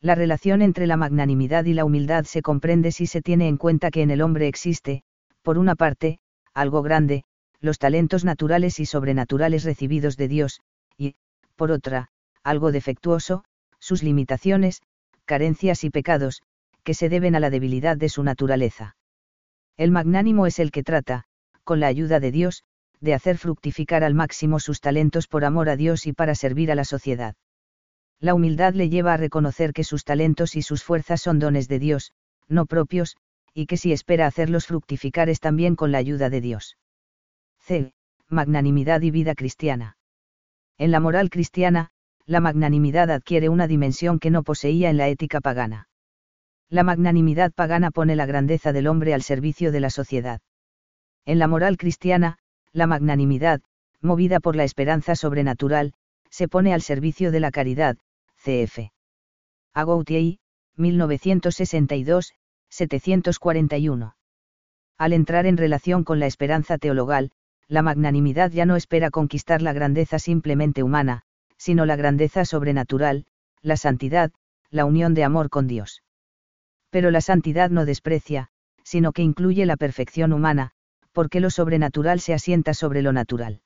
La 0.01 0.15
relación 0.15 0.63
entre 0.63 0.87
la 0.87 0.97
magnanimidad 0.97 1.65
y 1.65 1.73
la 1.73 1.85
humildad 1.85 2.25
se 2.25 2.41
comprende 2.41 2.91
si 2.91 3.05
se 3.05 3.21
tiene 3.21 3.47
en 3.47 3.57
cuenta 3.57 3.91
que 3.91 4.01
en 4.01 4.09
el 4.09 4.23
hombre 4.23 4.47
existe, 4.47 5.03
por 5.43 5.59
una 5.59 5.75
parte, 5.75 6.19
algo 6.55 6.81
grande, 6.81 7.23
los 7.59 7.77
talentos 7.77 8.25
naturales 8.25 8.79
y 8.79 8.87
sobrenaturales 8.87 9.63
recibidos 9.63 10.17
de 10.17 10.27
Dios, 10.27 10.61
y, 10.97 11.13
por 11.55 11.71
otra, 11.71 12.07
algo 12.43 12.71
defectuoso, 12.71 13.43
sus 13.79 14.01
limitaciones, 14.01 14.81
carencias 15.25 15.83
y 15.83 15.91
pecados, 15.91 16.41
que 16.83 16.95
se 16.95 17.07
deben 17.07 17.35
a 17.35 17.39
la 17.39 17.51
debilidad 17.51 17.95
de 17.95 18.09
su 18.09 18.23
naturaleza. 18.23 18.95
El 19.77 19.91
magnánimo 19.91 20.47
es 20.47 20.57
el 20.57 20.71
que 20.71 20.81
trata, 20.81 21.25
con 21.63 21.79
la 21.79 21.87
ayuda 21.87 22.19
de 22.19 22.31
Dios, 22.31 22.63
de 23.01 23.13
hacer 23.13 23.37
fructificar 23.37 24.03
al 24.03 24.15
máximo 24.15 24.59
sus 24.59 24.81
talentos 24.81 25.27
por 25.27 25.45
amor 25.45 25.69
a 25.69 25.75
Dios 25.75 26.07
y 26.07 26.13
para 26.13 26.33
servir 26.33 26.71
a 26.71 26.75
la 26.75 26.85
sociedad. 26.85 27.35
La 28.21 28.36
humildad 28.36 28.75
le 28.75 28.88
lleva 28.88 29.15
a 29.15 29.17
reconocer 29.17 29.73
que 29.73 29.84
sus 29.84 30.03
talentos 30.03 30.55
y 30.55 30.62
sus 30.62 30.84
fuerzas 30.84 31.21
son 31.21 31.39
dones 31.39 31.67
de 31.67 31.79
Dios, 31.79 32.13
no 32.47 32.67
propios, 32.67 33.17
y 33.55 33.65
que 33.65 33.77
si 33.77 33.91
espera 33.91 34.27
hacerlos 34.27 34.67
fructificar 34.67 35.27
es 35.27 35.39
también 35.39 35.75
con 35.75 35.91
la 35.91 35.97
ayuda 35.97 36.29
de 36.29 36.39
Dios. 36.39 36.77
C. 37.57 37.93
Magnanimidad 38.29 39.01
y 39.01 39.10
vida 39.10 39.34
cristiana. 39.34 39.97
En 40.77 40.91
la 40.91 40.99
moral 40.99 41.31
cristiana, 41.31 41.89
la 42.27 42.39
magnanimidad 42.39 43.10
adquiere 43.10 43.49
una 43.49 43.65
dimensión 43.65 44.19
que 44.19 44.29
no 44.29 44.43
poseía 44.43 44.91
en 44.91 44.97
la 44.97 45.10
ética 45.10 45.41
pagana. 45.41 45.89
La 46.69 46.84
magnanimidad 46.84 47.51
pagana 47.51 47.89
pone 47.89 48.15
la 48.15 48.27
grandeza 48.27 48.71
del 48.71 48.86
hombre 48.86 49.15
al 49.15 49.23
servicio 49.23 49.71
de 49.71 49.79
la 49.79 49.89
sociedad. 49.89 50.41
En 51.25 51.39
la 51.39 51.47
moral 51.47 51.75
cristiana, 51.75 52.38
la 52.71 52.86
magnanimidad, 52.86 53.62
movida 53.99 54.39
por 54.39 54.55
la 54.55 54.63
esperanza 54.63 55.15
sobrenatural, 55.15 55.93
se 56.29 56.47
pone 56.47 56.73
al 56.73 56.81
servicio 56.81 57.31
de 57.31 57.39
la 57.39 57.51
caridad, 57.51 57.97
cf. 58.43 58.91
Agoutier, 59.73 60.38
1962, 60.75 62.34
741. 62.69 64.15
Al 64.97 65.13
entrar 65.13 65.45
en 65.45 65.58
relación 65.58 66.04
con 66.04 66.19
la 66.19 66.25
esperanza 66.25 66.80
teologal, 66.80 67.32
la 67.67 67.84
magnanimidad 67.84 68.51
ya 68.51 68.65
no 68.65 68.75
espera 68.75 69.12
conquistar 69.12 69.62
la 69.62 69.73
grandeza 69.73 70.17
simplemente 70.17 70.82
humana, 70.82 71.21
sino 71.58 71.86
la 71.86 71.95
grandeza 71.95 72.43
sobrenatural, 72.43 73.25
la 73.62 73.77
santidad, 73.77 74.32
la 74.71 74.86
unión 74.86 75.13
de 75.13 75.23
amor 75.23 75.49
con 75.49 75.67
Dios. 75.67 76.01
Pero 76.89 77.12
la 77.12 77.21
santidad 77.21 77.69
no 77.69 77.86
desprecia, 77.86 78.49
sino 78.84 79.12
que 79.12 79.21
incluye 79.21 79.67
la 79.67 79.77
perfección 79.77 80.34
humana, 80.34 80.71
porque 81.12 81.39
lo 81.39 81.51
sobrenatural 81.51 82.19
se 82.19 82.34
asienta 82.34 82.73
sobre 82.73 83.04
lo 83.04 83.13
natural. 83.13 83.62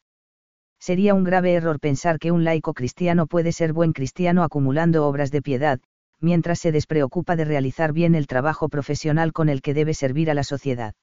Sería 0.86 1.16
un 1.16 1.24
grave 1.24 1.56
error 1.56 1.80
pensar 1.80 2.20
que 2.20 2.32
un 2.32 2.44
laico 2.44 2.76
cristiano 2.76 3.26
puede 3.26 3.52
ser 3.54 3.74
buen 3.74 3.92
cristiano 3.92 4.44
acumulando 4.44 5.08
obras 5.08 5.32
de 5.32 5.42
piedad, 5.42 5.80
mientras 6.20 6.60
se 6.60 6.72
despreocupa 6.72 7.36
de 7.36 7.44
realizar 7.44 7.92
bien 7.92 8.14
el 8.14 8.28
trabajo 8.28 8.70
profesional 8.70 9.34
con 9.34 9.50
el 9.50 9.64
que 9.64 9.74
debe 9.74 9.96
servir 9.96 10.30
a 10.30 10.36
la 10.36 10.44
sociedad. 10.44 10.94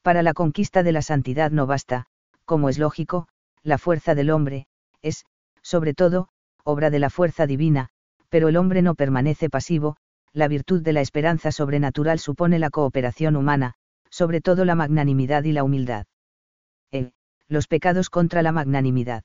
Para 0.00 0.22
la 0.22 0.32
conquista 0.32 0.82
de 0.82 0.92
la 0.92 1.02
santidad 1.02 1.50
no 1.50 1.66
basta, 1.66 2.06
como 2.46 2.70
es 2.70 2.78
lógico, 2.78 3.28
la 3.62 3.76
fuerza 3.76 4.14
del 4.14 4.30
hombre, 4.30 4.68
es, 5.02 5.26
sobre 5.60 5.92
todo, 5.92 6.30
obra 6.64 6.88
de 6.88 7.00
la 7.00 7.10
fuerza 7.10 7.46
divina, 7.46 7.90
pero 8.30 8.48
el 8.48 8.56
hombre 8.56 8.80
no 8.80 8.94
permanece 8.94 9.50
pasivo, 9.50 9.98
la 10.32 10.48
virtud 10.48 10.80
de 10.80 10.94
la 10.94 11.02
esperanza 11.02 11.52
sobrenatural 11.52 12.18
supone 12.18 12.58
la 12.58 12.70
cooperación 12.70 13.36
humana, 13.36 13.74
sobre 14.08 14.40
todo 14.40 14.64
la 14.64 14.76
magnanimidad 14.76 15.44
y 15.44 15.52
la 15.52 15.62
humildad. 15.62 16.06
E. 16.90 17.12
Los 17.48 17.66
pecados 17.66 18.10
contra 18.10 18.42
la 18.42 18.52
magnanimidad. 18.52 19.24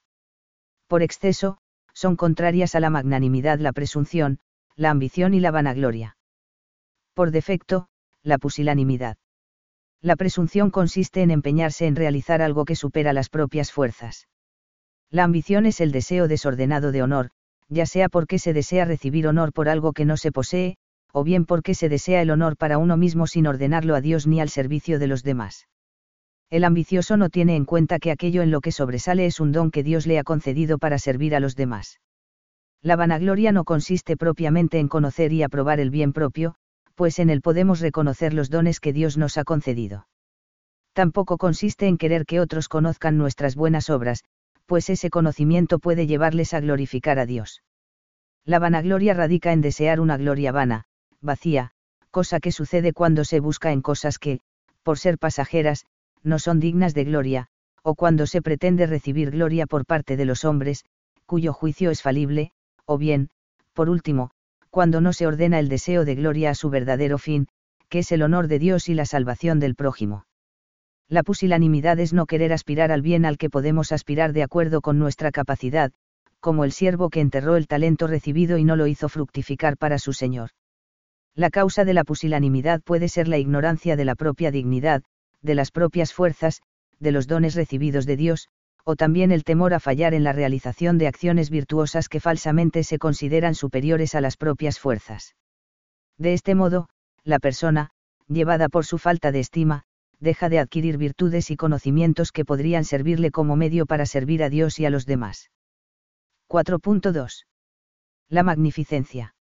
Por 0.87 1.03
exceso, 1.03 1.57
son 1.93 2.15
contrarias 2.15 2.75
a 2.75 2.79
la 2.79 2.89
magnanimidad 2.89 3.59
la 3.59 3.73
presunción, 3.73 4.39
la 4.75 4.89
ambición 4.89 5.33
y 5.33 5.39
la 5.39 5.51
vanagloria. 5.51 6.17
Por 7.13 7.31
defecto, 7.31 7.87
la 8.23 8.37
pusilanimidad. 8.37 9.17
La 10.01 10.15
presunción 10.15 10.71
consiste 10.71 11.21
en 11.21 11.31
empeñarse 11.31 11.85
en 11.85 11.95
realizar 11.95 12.41
algo 12.41 12.65
que 12.65 12.75
supera 12.75 13.13
las 13.13 13.29
propias 13.29 13.71
fuerzas. 13.71 14.27
La 15.09 15.23
ambición 15.23 15.65
es 15.65 15.81
el 15.81 15.91
deseo 15.91 16.27
desordenado 16.27 16.91
de 16.91 17.01
honor, 17.01 17.31
ya 17.67 17.85
sea 17.85 18.09
porque 18.09 18.39
se 18.39 18.53
desea 18.53 18.85
recibir 18.85 19.27
honor 19.27 19.53
por 19.53 19.69
algo 19.69 19.93
que 19.93 20.05
no 20.05 20.17
se 20.17 20.31
posee, 20.31 20.77
o 21.11 21.23
bien 21.23 21.45
porque 21.45 21.73
se 21.73 21.89
desea 21.89 22.21
el 22.21 22.31
honor 22.31 22.57
para 22.57 22.77
uno 22.77 22.97
mismo 22.97 23.27
sin 23.27 23.47
ordenarlo 23.47 23.95
a 23.95 24.01
Dios 24.01 24.27
ni 24.27 24.41
al 24.41 24.49
servicio 24.49 24.99
de 24.99 25.07
los 25.07 25.23
demás. 25.23 25.67
El 26.49 26.63
ambicioso 26.63 27.15
no 27.15 27.29
tiene 27.29 27.55
en 27.55 27.65
cuenta 27.65 27.99
que 27.99 28.11
aquello 28.11 28.41
en 28.41 28.49
lo 28.49 28.61
que 28.61 28.71
sobresale 28.71 29.25
es 29.25 29.39
un 29.39 29.51
don 29.51 29.69
que 29.69 29.83
Dios 29.83 30.07
le 30.07 30.17
ha 30.17 30.23
concedido 30.23 30.79
para 30.79 30.97
servir 30.97 31.35
a 31.35 31.39
los 31.39 31.55
demás. 31.55 31.99
La 32.81 32.95
vanagloria 32.95 33.51
no 33.51 33.65
consiste 33.65 34.17
propiamente 34.17 34.79
en 34.79 34.87
conocer 34.87 35.31
y 35.31 35.43
aprobar 35.43 35.79
el 35.79 35.91
bien 35.91 36.13
propio, 36.13 36.55
pues 36.95 37.19
en 37.19 37.29
él 37.29 37.41
podemos 37.41 37.81
reconocer 37.81 38.33
los 38.33 38.49
dones 38.49 38.79
que 38.79 38.93
Dios 38.93 39.17
nos 39.17 39.37
ha 39.37 39.43
concedido. 39.43 40.07
Tampoco 40.93 41.37
consiste 41.37 41.87
en 41.87 41.97
querer 41.97 42.25
que 42.25 42.39
otros 42.39 42.67
conozcan 42.67 43.17
nuestras 43.17 43.55
buenas 43.55 43.89
obras, 43.89 44.23
pues 44.65 44.89
ese 44.89 45.09
conocimiento 45.09 45.79
puede 45.79 46.07
llevarles 46.07 46.53
a 46.53 46.61
glorificar 46.61 47.19
a 47.19 47.25
Dios. 47.25 47.63
La 48.43 48.59
vanagloria 48.59 49.13
radica 49.13 49.53
en 49.53 49.61
desear 49.61 49.99
una 49.99 50.17
gloria 50.17 50.51
vana, 50.51 50.85
vacía, 51.21 51.71
cosa 52.11 52.39
que 52.39 52.51
sucede 52.51 52.91
cuando 52.93 53.23
se 53.23 53.39
busca 53.39 53.71
en 53.71 53.81
cosas 53.81 54.17
que, 54.17 54.39
por 54.83 54.97
ser 54.97 55.17
pasajeras, 55.19 55.85
no 56.23 56.39
son 56.39 56.59
dignas 56.59 56.93
de 56.93 57.03
gloria, 57.05 57.47
o 57.83 57.95
cuando 57.95 58.27
se 58.27 58.41
pretende 58.41 58.85
recibir 58.85 59.31
gloria 59.31 59.65
por 59.65 59.85
parte 59.85 60.17
de 60.17 60.25
los 60.25 60.45
hombres, 60.45 60.85
cuyo 61.25 61.53
juicio 61.53 61.91
es 61.91 62.01
falible, 62.01 62.51
o 62.85 62.97
bien, 62.97 63.29
por 63.73 63.89
último, 63.89 64.31
cuando 64.69 65.01
no 65.01 65.13
se 65.13 65.27
ordena 65.27 65.59
el 65.59 65.69
deseo 65.69 66.05
de 66.05 66.15
gloria 66.15 66.51
a 66.51 66.55
su 66.55 66.69
verdadero 66.69 67.17
fin, 67.17 67.47
que 67.87 67.99
es 67.99 68.11
el 68.11 68.21
honor 68.21 68.47
de 68.47 68.59
Dios 68.59 68.89
y 68.89 68.93
la 68.93 69.05
salvación 69.05 69.59
del 69.59 69.75
prójimo. 69.75 70.25
La 71.07 71.23
pusilanimidad 71.23 71.99
es 71.99 72.13
no 72.13 72.27
querer 72.27 72.53
aspirar 72.53 72.91
al 72.91 73.01
bien 73.01 73.25
al 73.25 73.37
que 73.37 73.49
podemos 73.49 73.91
aspirar 73.91 74.31
de 74.31 74.43
acuerdo 74.43 74.81
con 74.81 74.99
nuestra 74.99 75.31
capacidad, 75.31 75.91
como 76.39 76.63
el 76.63 76.71
siervo 76.71 77.09
que 77.09 77.19
enterró 77.19 77.57
el 77.57 77.67
talento 77.67 78.05
recibido 78.05 78.57
y 78.57 78.63
no 78.63 78.75
lo 78.75 78.85
hizo 78.85 79.09
fructificar 79.09 79.75
para 79.75 79.97
su 79.97 80.13
Señor. 80.13 80.51
La 81.35 81.49
causa 81.49 81.83
de 81.83 81.93
la 81.93 82.03
pusilanimidad 82.03 82.81
puede 82.81 83.07
ser 83.07 83.27
la 83.27 83.37
ignorancia 83.37 83.95
de 83.95 84.05
la 84.05 84.15
propia 84.15 84.51
dignidad, 84.51 85.03
de 85.41 85.55
las 85.55 85.71
propias 85.71 86.13
fuerzas, 86.13 86.61
de 86.99 87.11
los 87.11 87.27
dones 87.27 87.55
recibidos 87.55 88.05
de 88.05 88.17
Dios, 88.17 88.49
o 88.83 88.95
también 88.95 89.31
el 89.31 89.43
temor 89.43 89.73
a 89.73 89.79
fallar 89.79 90.13
en 90.13 90.23
la 90.23 90.33
realización 90.33 90.97
de 90.97 91.07
acciones 91.07 91.49
virtuosas 91.49 92.09
que 92.09 92.19
falsamente 92.19 92.83
se 92.83 92.97
consideran 92.97 93.55
superiores 93.55 94.15
a 94.15 94.21
las 94.21 94.37
propias 94.37 94.79
fuerzas. 94.79 95.35
De 96.17 96.33
este 96.33 96.55
modo, 96.55 96.89
la 97.23 97.39
persona, 97.39 97.91
llevada 98.27 98.69
por 98.69 98.85
su 98.85 98.97
falta 98.97 99.31
de 99.31 99.39
estima, 99.39 99.83
deja 100.19 100.49
de 100.49 100.59
adquirir 100.59 100.97
virtudes 100.97 101.49
y 101.49 101.55
conocimientos 101.55 102.31
que 102.31 102.45
podrían 102.45 102.83
servirle 102.83 103.31
como 103.31 103.55
medio 103.55 103.85
para 103.85 104.05
servir 104.05 104.43
a 104.43 104.49
Dios 104.49 104.79
y 104.79 104.85
a 104.85 104.89
los 104.89 105.05
demás. 105.05 105.49
4.2. 106.49 107.45
La 108.27 108.43
magnificencia. 108.43 109.35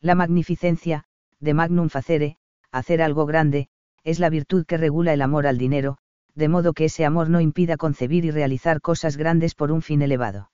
La 0.00 0.14
magnificencia, 0.14 1.04
de 1.40 1.54
magnum 1.54 1.88
facere, 1.88 2.36
hacer 2.70 3.00
algo 3.00 3.24
grande, 3.24 3.68
es 4.04 4.18
la 4.18 4.30
virtud 4.30 4.66
que 4.66 4.76
regula 4.76 5.12
el 5.12 5.22
amor 5.22 5.46
al 5.46 5.58
dinero, 5.58 5.98
de 6.34 6.48
modo 6.48 6.72
que 6.72 6.86
ese 6.86 7.04
amor 7.04 7.30
no 7.30 7.40
impida 7.40 7.76
concebir 7.76 8.24
y 8.24 8.30
realizar 8.30 8.80
cosas 8.80 9.16
grandes 9.16 9.54
por 9.54 9.72
un 9.72 9.82
fin 9.82 10.02
elevado. 10.02 10.50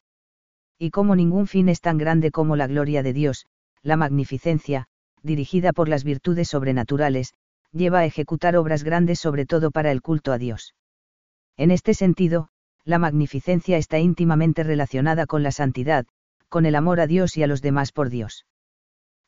Y 0.79 0.91
como 0.91 1.17
ningún 1.17 1.47
fin 1.47 1.69
es 1.69 1.81
tan 1.81 1.99
grande 1.99 2.31
como 2.31 2.57
la 2.57 2.67
gloria 2.67 3.03
de 3.03 3.13
Dios, 3.13 3.47
la 3.83 3.97
magnificencia, 3.97 4.87
dirigida 5.23 5.73
por 5.73 5.89
las 5.89 6.05
virtudes 6.05 6.49
sobrenaturales, 6.49 7.35
lleva 7.73 8.01
a 8.01 8.05
ejecutar 8.05 8.57
obras 8.57 8.85
grandes 8.85 9.21
sobre 9.21 9.47
todo 9.47 9.71
para 9.71 9.91
el 9.91 10.03
culto 10.03 10.33
a 10.33 10.39
Dios. 10.39 10.75
En 11.57 11.71
este 11.71 11.95
sentido, 11.95 12.49
la 12.85 12.99
magnificencia 12.99 13.77
está 13.77 13.99
íntimamente 13.99 14.63
relacionada 14.63 15.27
con 15.27 15.43
la 15.43 15.53
santidad, 15.53 16.07
con 16.49 16.67
el 16.67 16.75
amor 16.75 17.01
a 17.01 17.07
Dios 17.07 17.37
y 17.37 17.43
a 17.43 17.47
los 17.47 17.63
demás 17.63 17.93
por 17.93 18.11
Dios. 18.11 18.47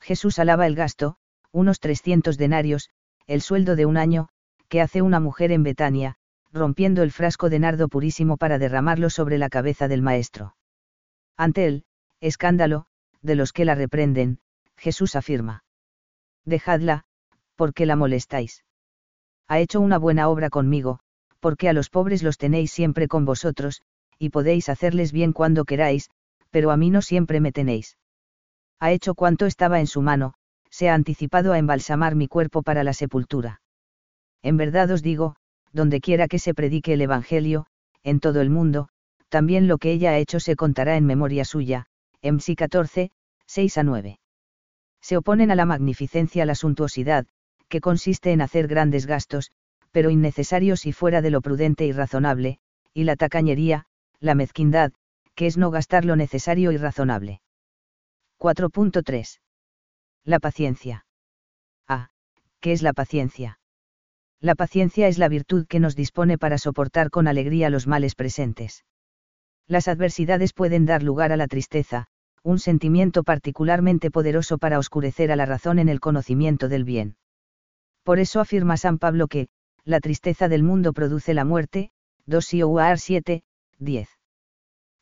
Jesús 0.01 0.39
alaba 0.39 0.67
el 0.67 0.75
gasto, 0.75 1.17
unos 1.53 1.79
300 1.79 2.39
denarios, 2.39 2.91
el 3.27 3.41
sueldo 3.41 3.77
de 3.77 3.87
un 3.87 3.97
año, 3.97 4.29
que 4.69 4.81
hace 4.81 5.03
una 5.03 5.21
mujer 5.21 5.53
en 5.53 5.63
Betania, 5.63 6.17
rompiendo 6.53 7.03
el 7.03 7.13
frasco 7.13 7.51
de 7.51 7.59
nardo 7.59 7.89
purísimo 7.89 8.37
para 8.37 8.59
derramarlo 8.59 9.11
sobre 9.11 9.39
la 9.39 9.49
cabeza 9.49 9.89
del 9.89 10.03
maestro. 10.03 10.57
Ante 11.37 11.67
él, 11.67 11.85
escándalo, 12.21 12.87
de 13.23 13.35
los 13.35 13.53
que 13.53 13.65
la 13.65 13.75
reprenden, 13.75 14.39
Jesús 14.77 15.17
afirma. 15.17 15.65
Dejadla, 16.45 17.05
porque 17.57 17.87
la 17.87 17.97
molestáis. 17.97 18.65
Ha 19.49 19.59
hecho 19.61 19.81
una 19.81 19.99
buena 19.99 20.29
obra 20.29 20.51
conmigo, 20.51 21.01
porque 21.41 21.69
a 21.69 21.73
los 21.73 21.91
pobres 21.91 22.23
los 22.23 22.39
tenéis 22.39 22.73
siempre 22.73 23.09
con 23.09 23.25
vosotros, 23.25 23.83
y 24.19 24.31
podéis 24.31 24.69
hacerles 24.69 25.13
bien 25.13 25.33
cuando 25.33 25.65
queráis, 25.65 26.11
pero 26.51 26.71
a 26.71 26.77
mí 26.77 26.91
no 26.91 27.03
siempre 27.03 27.41
me 27.41 27.53
tenéis 27.53 27.97
ha 28.83 28.91
hecho 28.91 29.15
cuanto 29.15 29.47
estaba 29.47 29.79
en 29.79 29.87
su 29.87 30.03
mano, 30.03 30.35
se 30.73 30.89
ha 30.89 30.95
anticipado 30.95 31.53
a 31.53 31.59
embalsamar 31.59 32.17
mi 32.17 32.27
cuerpo 32.27 32.63
para 32.63 32.83
la 32.83 32.95
sepultura. 32.95 33.61
En 34.43 34.57
verdad 34.57 34.91
os 34.91 35.03
digo, 35.03 35.37
donde 35.73 36.01
quiera 36.01 36.27
que 36.27 36.39
se 36.39 36.55
predique 36.55 36.95
el 36.95 37.03
Evangelio, 37.03 37.67
en 38.03 38.19
todo 38.19 38.41
el 38.41 38.51
mundo, 38.51 38.89
también 39.29 39.69
lo 39.69 39.79
que 39.79 39.93
ella 39.93 40.11
ha 40.11 40.19
hecho 40.19 40.41
se 40.41 40.57
contará 40.57 40.97
en 40.97 41.07
memoria 41.07 41.45
suya, 41.45 41.87
Psi 42.23 42.57
14, 42.57 43.11
6 43.47 43.79
a 43.79 43.83
9. 43.83 44.19
Se 45.01 45.17
oponen 45.17 45.51
a 45.51 45.55
la 45.55 45.67
magnificencia 45.67 46.47
la 46.47 46.55
suntuosidad, 46.55 47.27
que 47.69 47.81
consiste 47.81 48.33
en 48.33 48.41
hacer 48.41 48.67
grandes 48.67 49.07
gastos, 49.07 49.51
pero 49.91 50.11
innecesarios 50.11 50.87
y 50.87 50.93
fuera 50.93 51.21
de 51.21 51.31
lo 51.31 51.43
prudente 51.43 51.85
y 51.85 51.93
razonable, 51.93 52.59
y 52.95 53.05
la 53.05 53.17
tacañería, 53.17 53.85
la 54.21 54.35
mezquindad, 54.35 54.93
que 55.35 55.47
es 55.47 55.59
no 55.59 55.71
gastar 55.71 56.05
lo 56.05 56.17
necesario 56.17 56.73
y 56.73 56.79
razonable. 56.79 57.43
4.3. 58.39 59.42
La 60.25 60.39
paciencia. 60.39 61.05
A. 61.89 62.11
¿Qué 62.61 62.71
es 62.73 62.83
la 62.83 62.93
paciencia? 62.93 63.59
La 64.41 64.55
paciencia 64.55 65.09
es 65.09 65.19
la 65.19 65.29
virtud 65.29 65.67
que 65.67 65.81
nos 65.81 65.97
dispone 65.97 66.39
para 66.39 66.59
soportar 66.59 67.11
con 67.11 67.27
alegría 67.27 67.71
los 67.71 67.89
males 67.89 68.15
presentes. 68.15 68.85
Las 69.67 69.89
adversidades 69.89 70.53
pueden 70.53 70.87
dar 70.87 71.03
lugar 71.03 71.33
a 71.33 71.37
la 71.37 71.49
tristeza, 71.49 72.07
un 72.45 72.61
sentimiento 72.61 73.25
particularmente 73.25 74.13
poderoso 74.13 74.59
para 74.59 74.79
oscurecer 74.79 75.33
a 75.33 75.37
la 75.37 75.47
razón 75.47 75.81
en 75.81 75.89
el 75.89 75.99
conocimiento 75.99 76.69
del 76.69 76.85
bien. 76.85 77.17
Por 78.05 78.21
eso 78.21 78.39
afirma 78.39 78.77
San 78.77 78.99
Pablo 78.99 79.27
que, 79.27 79.49
la 79.85 79.99
tristeza 79.99 80.49
del 80.49 80.63
mundo 80.63 80.93
produce 80.93 81.35
la 81.35 81.45
muerte, 81.45 81.91
2 82.27 82.45
Sioar 82.45 83.01
7, 83.01 83.43
10. 83.79 84.09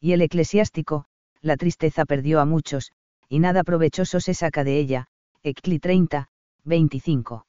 Y 0.00 0.12
el 0.12 0.22
eclesiástico, 0.22 1.04
la 1.42 1.58
tristeza 1.58 2.06
perdió 2.06 2.40
a 2.40 2.46
muchos, 2.46 2.92
y 3.30 3.38
nada 3.38 3.62
provechoso 3.62 4.18
se 4.18 4.34
saca 4.34 4.64
de 4.64 4.78
ella, 4.78 5.06
Ecli 5.44 5.78
30, 5.78 6.28
25. 6.64 7.46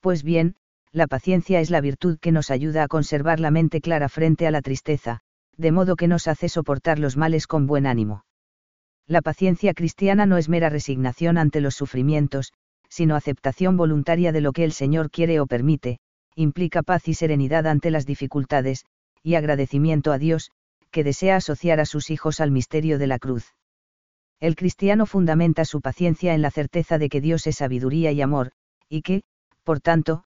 Pues 0.00 0.24
bien, 0.24 0.56
la 0.90 1.06
paciencia 1.06 1.60
es 1.60 1.70
la 1.70 1.80
virtud 1.80 2.18
que 2.18 2.32
nos 2.32 2.50
ayuda 2.50 2.82
a 2.82 2.88
conservar 2.88 3.38
la 3.38 3.52
mente 3.52 3.80
clara 3.80 4.08
frente 4.08 4.48
a 4.48 4.50
la 4.50 4.60
tristeza, 4.60 5.20
de 5.56 5.70
modo 5.70 5.94
que 5.94 6.08
nos 6.08 6.26
hace 6.26 6.48
soportar 6.48 6.98
los 6.98 7.16
males 7.16 7.46
con 7.46 7.68
buen 7.68 7.86
ánimo. 7.86 8.24
La 9.06 9.22
paciencia 9.22 9.72
cristiana 9.72 10.26
no 10.26 10.36
es 10.36 10.48
mera 10.48 10.68
resignación 10.68 11.38
ante 11.38 11.60
los 11.60 11.76
sufrimientos, 11.76 12.52
sino 12.88 13.14
aceptación 13.14 13.76
voluntaria 13.76 14.32
de 14.32 14.40
lo 14.40 14.52
que 14.52 14.64
el 14.64 14.72
Señor 14.72 15.10
quiere 15.12 15.38
o 15.38 15.46
permite, 15.46 16.00
implica 16.34 16.82
paz 16.82 17.06
y 17.06 17.14
serenidad 17.14 17.68
ante 17.68 17.92
las 17.92 18.04
dificultades, 18.04 18.84
y 19.22 19.36
agradecimiento 19.36 20.10
a 20.10 20.18
Dios, 20.18 20.50
que 20.90 21.04
desea 21.04 21.36
asociar 21.36 21.78
a 21.78 21.86
sus 21.86 22.10
hijos 22.10 22.40
al 22.40 22.50
misterio 22.50 22.98
de 22.98 23.06
la 23.06 23.20
cruz. 23.20 23.54
El 24.40 24.54
cristiano 24.54 25.04
fundamenta 25.06 25.64
su 25.64 25.80
paciencia 25.80 26.34
en 26.34 26.42
la 26.42 26.50
certeza 26.50 26.98
de 26.98 27.08
que 27.08 27.20
Dios 27.20 27.46
es 27.46 27.56
sabiduría 27.56 28.12
y 28.12 28.22
amor, 28.22 28.52
y 28.88 29.02
que, 29.02 29.22
por 29.64 29.80
tanto, 29.80 30.24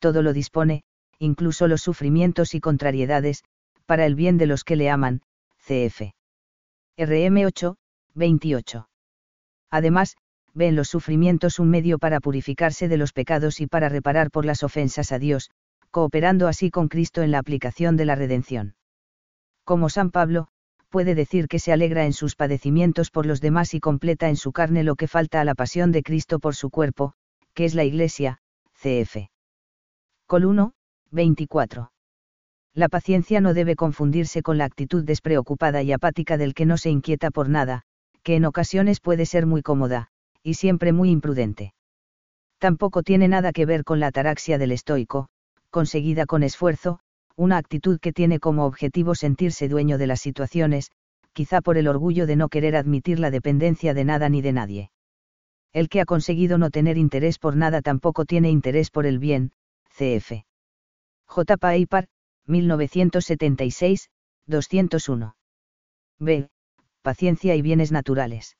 todo 0.00 0.22
lo 0.22 0.32
dispone, 0.32 0.82
incluso 1.18 1.68
los 1.68 1.82
sufrimientos 1.82 2.54
y 2.54 2.60
contrariedades, 2.60 3.44
para 3.86 4.04
el 4.06 4.16
bien 4.16 4.36
de 4.36 4.46
los 4.46 4.64
que 4.64 4.76
le 4.76 4.90
aman, 4.90 5.22
cf. 5.58 6.12
RM 6.98 7.46
8, 7.46 7.76
28. 8.14 8.88
Además, 9.70 10.16
ve 10.54 10.66
en 10.66 10.76
los 10.76 10.88
sufrimientos 10.88 11.58
un 11.58 11.70
medio 11.70 11.98
para 11.98 12.20
purificarse 12.20 12.88
de 12.88 12.96
los 12.96 13.12
pecados 13.12 13.60
y 13.60 13.66
para 13.66 13.88
reparar 13.88 14.30
por 14.30 14.44
las 14.44 14.62
ofensas 14.62 15.12
a 15.12 15.18
Dios, 15.18 15.50
cooperando 15.90 16.48
así 16.48 16.70
con 16.70 16.88
Cristo 16.88 17.22
en 17.22 17.30
la 17.30 17.38
aplicación 17.38 17.96
de 17.96 18.04
la 18.04 18.16
redención. 18.16 18.74
Como 19.64 19.88
San 19.88 20.10
Pablo, 20.10 20.48
puede 20.92 21.16
decir 21.16 21.48
que 21.48 21.58
se 21.58 21.72
alegra 21.72 22.04
en 22.04 22.12
sus 22.12 22.36
padecimientos 22.36 23.10
por 23.10 23.26
los 23.26 23.40
demás 23.40 23.72
y 23.74 23.80
completa 23.80 24.28
en 24.28 24.36
su 24.36 24.52
carne 24.52 24.84
lo 24.84 24.94
que 24.94 25.08
falta 25.08 25.40
a 25.40 25.44
la 25.44 25.54
pasión 25.54 25.90
de 25.90 26.02
Cristo 26.02 26.38
por 26.38 26.54
su 26.54 26.68
cuerpo, 26.68 27.14
que 27.54 27.64
es 27.64 27.74
la 27.74 27.82
Iglesia, 27.82 28.38
cf. 28.74 29.30
Col 30.26 30.44
1, 30.44 30.74
24. 31.10 31.90
La 32.74 32.88
paciencia 32.88 33.40
no 33.40 33.54
debe 33.54 33.74
confundirse 33.74 34.42
con 34.42 34.58
la 34.58 34.66
actitud 34.66 35.02
despreocupada 35.02 35.82
y 35.82 35.92
apática 35.92 36.36
del 36.36 36.54
que 36.54 36.66
no 36.66 36.76
se 36.76 36.90
inquieta 36.90 37.30
por 37.30 37.48
nada, 37.48 37.82
que 38.22 38.36
en 38.36 38.44
ocasiones 38.44 39.00
puede 39.00 39.24
ser 39.24 39.46
muy 39.46 39.62
cómoda, 39.62 40.08
y 40.42 40.54
siempre 40.54 40.92
muy 40.92 41.10
imprudente. 41.10 41.72
Tampoco 42.58 43.02
tiene 43.02 43.28
nada 43.28 43.52
que 43.52 43.66
ver 43.66 43.82
con 43.82 43.98
la 43.98 44.08
ataraxia 44.08 44.58
del 44.58 44.72
estoico, 44.72 45.28
conseguida 45.70 46.26
con 46.26 46.42
esfuerzo, 46.42 47.00
una 47.36 47.56
actitud 47.56 47.98
que 48.00 48.12
tiene 48.12 48.38
como 48.38 48.64
objetivo 48.64 49.14
sentirse 49.14 49.68
dueño 49.68 49.98
de 49.98 50.06
las 50.06 50.20
situaciones, 50.20 50.90
quizá 51.32 51.60
por 51.60 51.76
el 51.78 51.88
orgullo 51.88 52.26
de 52.26 52.36
no 52.36 52.48
querer 52.48 52.76
admitir 52.76 53.18
la 53.18 53.30
dependencia 53.30 53.94
de 53.94 54.04
nada 54.04 54.28
ni 54.28 54.42
de 54.42 54.52
nadie. 54.52 54.90
El 55.72 55.88
que 55.88 56.00
ha 56.00 56.04
conseguido 56.04 56.58
no 56.58 56.70
tener 56.70 56.98
interés 56.98 57.38
por 57.38 57.56
nada 57.56 57.80
tampoco 57.80 58.24
tiene 58.24 58.50
interés 58.50 58.90
por 58.90 59.06
el 59.06 59.18
bien, 59.18 59.52
cf. 59.96 60.44
J. 61.26 61.56
Paipar, 61.56 62.08
1976, 62.46 64.10
201. 64.46 65.34
B. 66.18 66.48
Paciencia 67.00 67.54
y 67.54 67.62
bienes 67.62 67.90
naturales. 67.90 68.56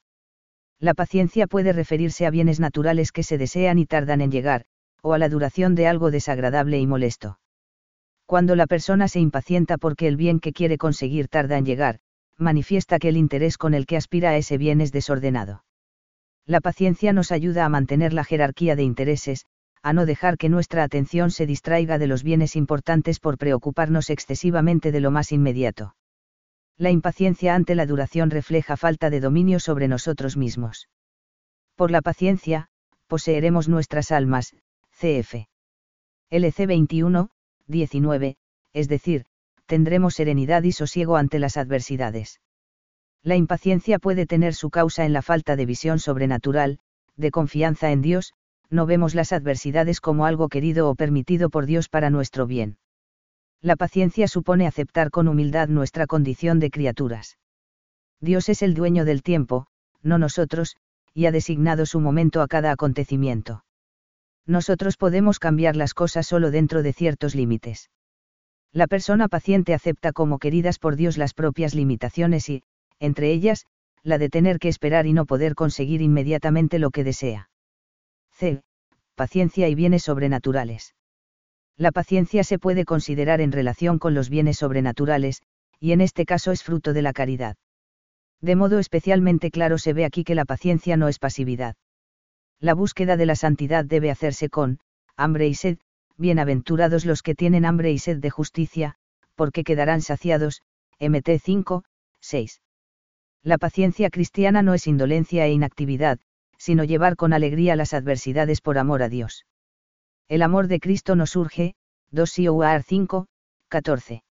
La 0.81 0.95
paciencia 0.95 1.47
puede 1.47 1.73
referirse 1.73 2.27
a 2.27 2.31
bienes 2.31 2.59
naturales 2.61 3.13
que 3.13 3.23
se 3.23 3.39
desean 3.39 3.79
y 3.79 3.87
tardan 3.87 4.21
en 4.21 4.31
llegar, 4.31 4.65
o 5.03 5.13
a 5.13 5.19
la 5.19 5.29
duración 5.29 5.75
de 5.75 5.87
algo 5.87 6.11
desagradable 6.11 6.79
y 6.79 6.87
molesto. 6.87 7.39
Cuando 8.33 8.57
la 8.57 8.67
persona 8.67 9.09
se 9.09 9.21
impacienta 9.21 9.77
porque 9.77 10.09
el 10.09 10.17
bien 10.17 10.41
que 10.41 10.55
quiere 10.55 10.79
conseguir 10.79 11.29
tarda 11.29 11.59
en 11.59 11.67
llegar, 11.67 11.99
manifiesta 12.39 12.99
que 12.99 13.11
el 13.11 13.19
interés 13.19 13.59
con 13.59 13.75
el 13.75 13.85
que 13.85 13.99
aspira 13.99 14.31
a 14.31 14.39
ese 14.39 14.57
bien 14.57 14.81
es 14.81 14.91
desordenado. 14.91 15.65
La 16.47 16.63
paciencia 16.63 17.13
nos 17.13 17.31
ayuda 17.31 17.67
a 17.67 17.69
mantener 17.69 18.15
la 18.15 18.25
jerarquía 18.25 18.75
de 18.75 18.85
intereses, 18.85 19.45
a 19.83 19.93
no 19.93 20.07
dejar 20.07 20.39
que 20.39 20.49
nuestra 20.49 20.83
atención 20.83 21.31
se 21.31 21.45
distraiga 21.45 21.99
de 21.99 22.07
los 22.07 22.23
bienes 22.23 22.57
importantes 22.57 23.21
por 23.21 23.37
preocuparnos 23.37 24.09
excesivamente 24.09 24.93
de 24.93 25.01
lo 25.01 25.11
más 25.11 25.31
inmediato. 25.31 25.95
La 26.79 26.91
impaciencia 26.91 27.55
ante 27.55 27.75
la 27.75 27.85
duración 27.85 28.31
refleja 28.31 28.79
falta 28.79 29.11
de 29.11 29.21
dominio 29.21 29.61
sobre 29.61 29.89
nosotros 29.89 30.39
mismos. 30.39 30.89
Por 31.77 31.91
la 31.91 32.01
paciencia, 32.01 32.71
poseeremos 33.09 33.69
nuestras 33.69 34.11
almas, 34.11 34.57
cf. 34.93 35.49
LC 36.31 36.67
21, 36.67 37.29
19, 37.67 38.37
es 38.73 38.89
decir, 38.89 39.25
tendremos 39.67 40.15
serenidad 40.15 40.63
y 40.63 40.73
sosiego 40.73 41.17
ante 41.17 41.39
las 41.39 41.57
adversidades. 41.57 42.41
La 43.23 43.37
impaciencia 43.37 43.99
puede 43.99 44.27
tener 44.27 44.55
su 44.55 44.71
causa 44.71 45.05
en 45.05 45.13
la 45.13 45.23
falta 45.23 45.57
de 45.57 45.67
visión 45.67 45.99
sobrenatural, 45.99 46.79
de 47.17 47.31
confianza 47.31 47.93
en 47.93 48.03
Dios, 48.03 48.33
no 48.69 48.87
vemos 48.87 49.15
las 49.15 49.33
adversidades 49.33 50.01
como 50.01 50.27
algo 50.27 50.49
querido 50.49 50.89
o 50.89 50.95
permitido 50.95 51.51
por 51.51 51.67
Dios 51.67 51.89
para 51.89 52.11
nuestro 52.11 52.47
bien. 52.47 52.79
La 53.61 53.77
paciencia 53.77 54.27
supone 54.27 54.67
aceptar 54.67 55.11
con 55.11 55.29
humildad 55.29 55.69
nuestra 55.69 56.07
condición 56.07 56.59
de 56.59 56.71
criaturas. 56.71 57.39
Dios 58.21 58.49
es 58.49 58.63
el 58.63 58.75
dueño 58.75 59.05
del 59.05 59.23
tiempo, 59.23 59.67
no 60.03 60.19
nosotros, 60.19 60.77
y 61.15 61.27
ha 61.27 61.33
designado 61.33 61.87
su 61.87 62.01
momento 62.01 62.41
a 62.41 62.49
cada 62.49 62.73
acontecimiento. 62.73 63.65
Nosotros 64.47 64.97
podemos 64.97 65.39
cambiar 65.39 65.77
las 65.77 65.95
cosas 65.95 66.27
solo 66.27 66.51
dentro 66.51 66.83
de 66.83 66.93
ciertos 66.93 67.35
límites. 67.35 67.91
La 68.73 68.87
persona 68.87 69.29
paciente 69.29 69.75
acepta 69.75 70.13
como 70.13 70.39
queridas 70.39 70.79
por 70.79 70.97
Dios 70.97 71.19
las 71.19 71.35
propias 71.35 71.75
limitaciones 71.75 72.49
y, 72.49 72.63
entre 72.99 73.31
ellas, 73.31 73.67
la 74.03 74.19
de 74.19 74.29
tener 74.29 74.59
que 74.59 74.69
esperar 74.69 75.07
y 75.07 75.13
no 75.13 75.27
poder 75.27 75.55
conseguir 75.55 76.01
inmediatamente 76.01 76.79
lo 76.79 76.91
que 76.91 77.05
desea. 77.05 77.51
C. 78.33 78.63
Paciencia 79.15 79.69
y 79.69 79.75
bienes 79.75 80.03
sobrenaturales. 80.05 80.95
La 81.77 81.93
paciencia 81.93 82.45
se 82.45 82.59
puede 82.59 82.85
considerar 82.85 83.41
en 83.41 83.53
relación 83.53 83.99
con 83.99 84.15
los 84.15 84.29
bienes 84.29 84.59
sobrenaturales, 84.59 85.43
y 85.79 85.93
en 85.93 86.01
este 86.01 86.25
caso 86.25 86.51
es 86.53 86.63
fruto 86.63 86.93
de 86.93 87.03
la 87.03 87.13
caridad. 87.13 87.57
De 88.41 88.57
modo 88.57 88.79
especialmente 88.79 89.51
claro 89.51 89.79
se 89.79 89.93
ve 89.93 90.05
aquí 90.05 90.25
que 90.25 90.35
la 90.35 90.45
paciencia 90.45 90.97
no 90.97 91.09
es 91.09 91.19
pasividad. 91.19 91.77
La 92.63 92.75
búsqueda 92.75 93.17
de 93.17 93.27
la 93.27 93.35
santidad 93.35 93.85
debe 93.85 94.09
hacerse 94.09 94.49
con, 94.49 94.79
hambre 95.17 95.49
y 95.49 95.55
sed, 95.55 95.79
bienaventurados 96.17 97.05
los 97.05 97.25
que 97.25 97.35
tienen 97.35 97.65
hambre 97.65 97.91
y 97.91 97.99
sed 97.99 98.19
de 98.19 98.31
justicia, 98.31 98.95
porque 99.35 99.65
quedarán 99.65 100.01
saciados, 100.01 100.63
MT 101.01 101.41
5, 101.43 101.83
6. 102.21 102.63
La 103.43 103.59
paciencia 103.59 104.11
cristiana 104.11 104.63
no 104.63 104.75
es 104.75 104.87
indolencia 104.87 105.45
e 105.45 105.51
inactividad, 105.51 106.21
sino 106.57 106.85
llevar 106.85 107.17
con 107.17 107.33
alegría 107.33 107.75
las 107.75 107.95
adversidades 107.95 108.61
por 108.61 108.79
amor 108.79 109.03
a 109.03 109.09
Dios. 109.09 109.45
El 110.29 110.41
amor 110.41 110.69
de 110.69 110.79
Cristo 110.79 111.17
nos 111.17 111.35
urge, 111.35 111.75
2 112.13 112.31
Sioar 112.31 112.85
5, 112.85 113.27
14. 113.71 114.23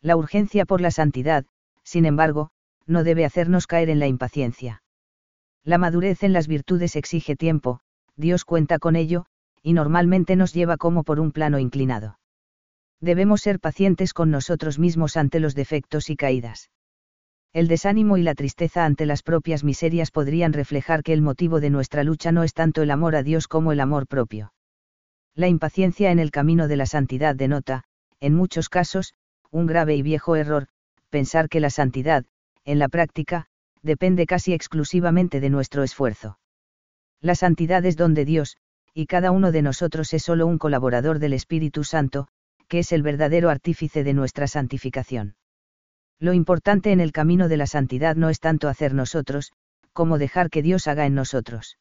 La 0.00 0.16
urgencia 0.16 0.64
por 0.64 0.80
la 0.80 0.92
santidad, 0.92 1.44
sin 1.82 2.06
embargo, 2.06 2.50
no 2.86 3.02
debe 3.02 3.24
hacernos 3.24 3.66
caer 3.66 3.90
en 3.90 3.98
la 3.98 4.06
impaciencia. 4.06 4.80
La 5.64 5.78
madurez 5.78 6.22
en 6.22 6.32
las 6.32 6.48
virtudes 6.48 6.96
exige 6.96 7.36
tiempo, 7.36 7.80
Dios 8.16 8.44
cuenta 8.44 8.78
con 8.78 8.96
ello, 8.96 9.26
y 9.62 9.72
normalmente 9.72 10.36
nos 10.36 10.52
lleva 10.52 10.76
como 10.76 11.04
por 11.04 11.20
un 11.20 11.32
plano 11.32 11.58
inclinado. 11.58 12.18
Debemos 13.00 13.42
ser 13.42 13.60
pacientes 13.60 14.12
con 14.12 14.30
nosotros 14.30 14.78
mismos 14.78 15.16
ante 15.16 15.40
los 15.40 15.54
defectos 15.54 16.10
y 16.10 16.16
caídas. 16.16 16.70
El 17.52 17.68
desánimo 17.68 18.16
y 18.16 18.22
la 18.22 18.34
tristeza 18.34 18.84
ante 18.84 19.06
las 19.06 19.22
propias 19.22 19.64
miserias 19.64 20.10
podrían 20.10 20.52
reflejar 20.52 21.02
que 21.02 21.12
el 21.12 21.22
motivo 21.22 21.60
de 21.60 21.70
nuestra 21.70 22.04
lucha 22.04 22.32
no 22.32 22.42
es 22.42 22.52
tanto 22.52 22.82
el 22.82 22.90
amor 22.90 23.16
a 23.16 23.22
Dios 23.22 23.48
como 23.48 23.72
el 23.72 23.80
amor 23.80 24.06
propio. 24.06 24.52
La 25.34 25.48
impaciencia 25.48 26.10
en 26.10 26.18
el 26.18 26.30
camino 26.30 26.68
de 26.68 26.76
la 26.76 26.86
santidad 26.86 27.34
denota, 27.34 27.84
en 28.20 28.34
muchos 28.34 28.68
casos, 28.68 29.14
un 29.50 29.66
grave 29.66 29.94
y 29.96 30.02
viejo 30.02 30.36
error, 30.36 30.66
pensar 31.08 31.48
que 31.48 31.60
la 31.60 31.70
santidad, 31.70 32.24
en 32.64 32.78
la 32.78 32.88
práctica, 32.88 33.46
depende 33.82 34.26
casi 34.26 34.52
exclusivamente 34.52 35.40
de 35.40 35.50
nuestro 35.50 35.82
esfuerzo. 35.82 36.38
La 37.20 37.34
santidad 37.34 37.84
es 37.84 37.96
don 37.96 38.14
de 38.14 38.24
Dios, 38.24 38.56
y 38.94 39.06
cada 39.06 39.30
uno 39.30 39.52
de 39.52 39.62
nosotros 39.62 40.12
es 40.14 40.22
solo 40.22 40.46
un 40.46 40.58
colaborador 40.58 41.18
del 41.18 41.32
Espíritu 41.32 41.84
Santo, 41.84 42.28
que 42.68 42.80
es 42.80 42.92
el 42.92 43.02
verdadero 43.02 43.50
artífice 43.50 44.04
de 44.04 44.14
nuestra 44.14 44.46
santificación. 44.46 45.36
Lo 46.20 46.32
importante 46.32 46.92
en 46.92 47.00
el 47.00 47.12
camino 47.12 47.48
de 47.48 47.56
la 47.56 47.66
santidad 47.66 48.16
no 48.16 48.28
es 48.28 48.40
tanto 48.40 48.68
hacer 48.68 48.94
nosotros, 48.94 49.52
como 49.92 50.18
dejar 50.18 50.50
que 50.50 50.62
Dios 50.62 50.86
haga 50.86 51.06
en 51.06 51.14
nosotros. 51.14 51.78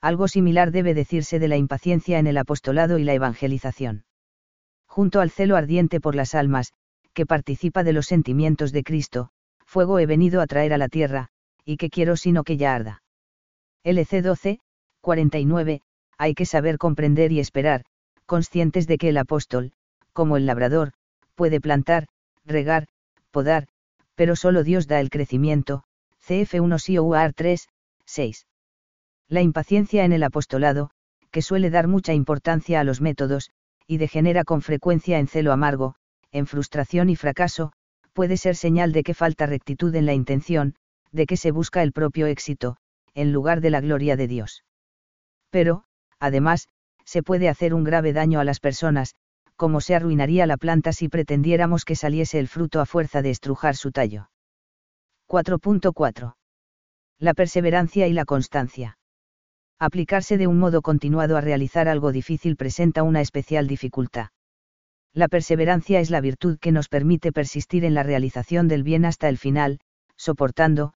Algo 0.00 0.28
similar 0.28 0.70
debe 0.70 0.94
decirse 0.94 1.38
de 1.38 1.48
la 1.48 1.56
impaciencia 1.56 2.18
en 2.18 2.26
el 2.26 2.38
apostolado 2.38 2.98
y 2.98 3.04
la 3.04 3.12
evangelización. 3.12 4.04
Junto 4.86 5.20
al 5.20 5.30
celo 5.30 5.56
ardiente 5.56 6.00
por 6.00 6.14
las 6.14 6.34
almas, 6.34 6.72
que 7.12 7.26
participa 7.26 7.84
de 7.84 7.92
los 7.92 8.06
sentimientos 8.06 8.72
de 8.72 8.82
Cristo, 8.82 9.30
fuego 9.70 10.00
he 10.00 10.06
venido 10.06 10.40
a 10.40 10.48
traer 10.48 10.72
a 10.72 10.78
la 10.78 10.88
tierra, 10.88 11.28
y 11.64 11.76
que 11.76 11.90
quiero 11.90 12.16
sino 12.16 12.42
que 12.42 12.56
ya 12.56 12.74
arda. 12.74 13.04
LC 13.84 14.20
12, 14.20 14.58
49, 15.00 15.80
hay 16.18 16.34
que 16.34 16.44
saber 16.44 16.76
comprender 16.76 17.30
y 17.30 17.38
esperar, 17.38 17.84
conscientes 18.26 18.88
de 18.88 18.98
que 18.98 19.10
el 19.10 19.16
apóstol, 19.16 19.72
como 20.12 20.36
el 20.36 20.44
labrador, 20.44 20.90
puede 21.36 21.60
plantar, 21.60 22.08
regar, 22.44 22.88
podar, 23.30 23.68
pero 24.16 24.34
solo 24.34 24.64
Dios 24.64 24.88
da 24.88 24.98
el 24.98 25.08
crecimiento, 25.08 25.84
CF1 26.26 26.78
SIOUAR 26.80 27.32
3, 27.32 27.68
6. 28.06 28.46
La 29.28 29.40
impaciencia 29.40 30.04
en 30.04 30.12
el 30.12 30.24
apostolado, 30.24 30.90
que 31.30 31.42
suele 31.42 31.70
dar 31.70 31.86
mucha 31.86 32.12
importancia 32.12 32.80
a 32.80 32.84
los 32.84 33.00
métodos, 33.00 33.52
y 33.86 33.98
degenera 33.98 34.42
con 34.42 34.62
frecuencia 34.62 35.20
en 35.20 35.28
celo 35.28 35.52
amargo, 35.52 35.94
en 36.32 36.48
frustración 36.48 37.08
y 37.08 37.14
fracaso, 37.14 37.72
puede 38.20 38.36
ser 38.36 38.54
señal 38.54 38.92
de 38.92 39.02
que 39.02 39.14
falta 39.14 39.46
rectitud 39.46 39.94
en 39.94 40.04
la 40.04 40.12
intención, 40.12 40.74
de 41.10 41.24
que 41.24 41.38
se 41.38 41.52
busca 41.52 41.82
el 41.82 41.90
propio 41.90 42.26
éxito, 42.26 42.76
en 43.14 43.32
lugar 43.32 43.62
de 43.62 43.70
la 43.70 43.80
gloria 43.80 44.14
de 44.14 44.28
Dios. 44.28 44.62
Pero, 45.48 45.84
además, 46.18 46.68
se 47.06 47.22
puede 47.22 47.48
hacer 47.48 47.72
un 47.72 47.82
grave 47.82 48.12
daño 48.12 48.38
a 48.38 48.44
las 48.44 48.60
personas, 48.60 49.14
como 49.56 49.80
se 49.80 49.94
arruinaría 49.94 50.46
la 50.46 50.58
planta 50.58 50.92
si 50.92 51.08
pretendiéramos 51.08 51.86
que 51.86 51.96
saliese 51.96 52.38
el 52.38 52.46
fruto 52.46 52.82
a 52.82 52.84
fuerza 52.84 53.22
de 53.22 53.30
estrujar 53.30 53.74
su 53.74 53.90
tallo. 53.90 54.28
4.4. 55.26 56.34
La 57.18 57.32
perseverancia 57.32 58.06
y 58.06 58.12
la 58.12 58.26
constancia. 58.26 58.98
Aplicarse 59.78 60.36
de 60.36 60.46
un 60.46 60.58
modo 60.58 60.82
continuado 60.82 61.38
a 61.38 61.40
realizar 61.40 61.88
algo 61.88 62.12
difícil 62.12 62.56
presenta 62.56 63.02
una 63.02 63.22
especial 63.22 63.66
dificultad. 63.66 64.28
La 65.12 65.28
perseverancia 65.28 66.00
es 66.00 66.10
la 66.10 66.20
virtud 66.20 66.58
que 66.58 66.70
nos 66.70 66.88
permite 66.88 67.32
persistir 67.32 67.84
en 67.84 67.94
la 67.94 68.02
realización 68.02 68.68
del 68.68 68.84
bien 68.84 69.04
hasta 69.04 69.28
el 69.28 69.38
final, 69.38 69.80
soportando, 70.16 70.92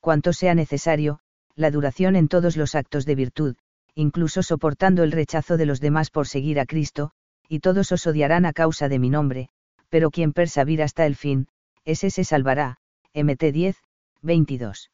cuanto 0.00 0.32
sea 0.32 0.54
necesario, 0.54 1.18
la 1.56 1.70
duración 1.70 2.14
en 2.14 2.28
todos 2.28 2.56
los 2.56 2.74
actos 2.74 3.06
de 3.06 3.14
virtud, 3.16 3.56
incluso 3.94 4.42
soportando 4.42 5.02
el 5.02 5.10
rechazo 5.10 5.56
de 5.56 5.66
los 5.66 5.80
demás 5.80 6.10
por 6.10 6.28
seguir 6.28 6.60
a 6.60 6.66
Cristo, 6.66 7.10
y 7.48 7.60
todos 7.60 7.90
os 7.90 8.06
odiarán 8.06 8.44
a 8.44 8.52
causa 8.52 8.88
de 8.88 8.98
mi 8.98 9.10
nombre, 9.10 9.48
pero 9.88 10.10
quien 10.10 10.32
persevera 10.32 10.84
hasta 10.84 11.06
el 11.06 11.16
fin, 11.16 11.48
ese 11.84 12.10
se 12.10 12.24
salvará. 12.24 12.78
MT 13.14 13.44
10, 13.52 13.76
22. 14.22 14.90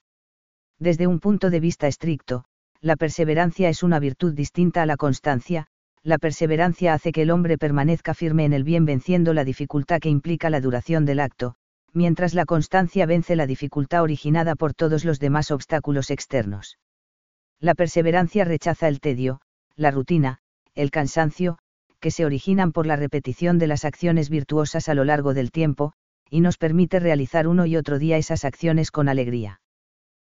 Desde 0.78 1.06
un 1.06 1.18
punto 1.18 1.50
de 1.50 1.60
vista 1.60 1.88
estricto, 1.88 2.44
la 2.80 2.96
perseverancia 2.96 3.68
es 3.68 3.82
una 3.82 3.98
virtud 3.98 4.32
distinta 4.34 4.82
a 4.82 4.86
la 4.86 4.96
constancia, 4.96 5.66
la 6.04 6.18
perseverancia 6.18 6.94
hace 6.94 7.12
que 7.12 7.22
el 7.22 7.30
hombre 7.30 7.58
permanezca 7.58 8.14
firme 8.14 8.44
en 8.44 8.52
el 8.52 8.64
bien 8.64 8.84
venciendo 8.84 9.34
la 9.34 9.44
dificultad 9.44 10.00
que 10.00 10.08
implica 10.08 10.50
la 10.50 10.60
duración 10.60 11.04
del 11.04 11.20
acto, 11.20 11.54
mientras 11.92 12.34
la 12.34 12.44
constancia 12.44 13.06
vence 13.06 13.36
la 13.36 13.46
dificultad 13.46 14.02
originada 14.02 14.56
por 14.56 14.74
todos 14.74 15.04
los 15.04 15.20
demás 15.20 15.50
obstáculos 15.50 16.10
externos. 16.10 16.78
La 17.60 17.74
perseverancia 17.74 18.44
rechaza 18.44 18.88
el 18.88 18.98
tedio, 18.98 19.40
la 19.76 19.92
rutina, 19.92 20.38
el 20.74 20.90
cansancio, 20.90 21.58
que 22.00 22.10
se 22.10 22.24
originan 22.24 22.72
por 22.72 22.86
la 22.86 22.96
repetición 22.96 23.58
de 23.58 23.68
las 23.68 23.84
acciones 23.84 24.28
virtuosas 24.28 24.88
a 24.88 24.94
lo 24.94 25.04
largo 25.04 25.34
del 25.34 25.52
tiempo, 25.52 25.92
y 26.28 26.40
nos 26.40 26.58
permite 26.58 26.98
realizar 26.98 27.46
uno 27.46 27.66
y 27.66 27.76
otro 27.76 28.00
día 28.00 28.16
esas 28.16 28.44
acciones 28.44 28.90
con 28.90 29.08
alegría. 29.08 29.60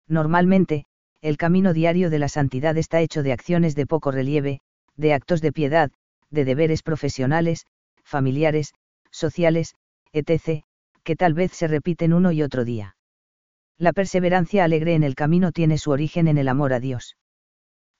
Normalmente, 0.07 0.85
el 1.21 1.35
camino 1.35 1.73
diario 1.73 2.09
de 2.09 2.19
la 2.19 2.29
santidad 2.29 2.77
está 2.77 3.01
hecho 3.01 3.23
de 3.23 3.33
acciones 3.33 3.75
de 3.75 3.85
poco 3.85 4.11
relieve, 4.11 4.61
de 4.97 5.13
actos 5.13 5.41
de 5.41 5.51
piedad, 5.51 5.91
de 6.29 6.43
deberes 6.43 6.83
profesionales, 6.83 7.65
familiares, 8.03 8.73
sociales, 9.11 9.75
etc., 10.11 10.63
que 11.03 11.15
tal 11.15 11.33
vez 11.33 11.53
se 11.53 11.67
repiten 11.67 12.13
uno 12.13 12.31
y 12.31 12.41
otro 12.41 12.65
día. 12.65 12.97
La 13.77 13.93
perseverancia 13.93 14.63
alegre 14.63 14.95
en 14.95 15.03
el 15.03 15.15
camino 15.15 15.51
tiene 15.51 15.77
su 15.77 15.91
origen 15.91 16.27
en 16.27 16.37
el 16.37 16.47
amor 16.47 16.73
a 16.73 16.79
Dios. 16.79 17.15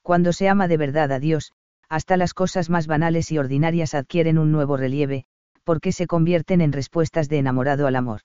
Cuando 0.01 0.33
se 0.33 0.49
ama 0.49 0.67
de 0.67 0.77
verdad 0.77 1.11
a 1.11 1.19
Dios, 1.19 1.53
hasta 1.87 2.17
las 2.17 2.33
cosas 2.33 2.69
más 2.69 2.87
banales 2.87 3.31
y 3.31 3.37
ordinarias 3.37 3.93
adquieren 3.93 4.37
un 4.37 4.51
nuevo 4.51 4.75
relieve, 4.75 5.25
porque 5.63 5.91
se 5.91 6.07
convierten 6.07 6.61
en 6.61 6.73
respuestas 6.73 7.29
de 7.29 7.37
enamorado 7.37 7.87
al 7.87 7.95
amor. 7.95 8.21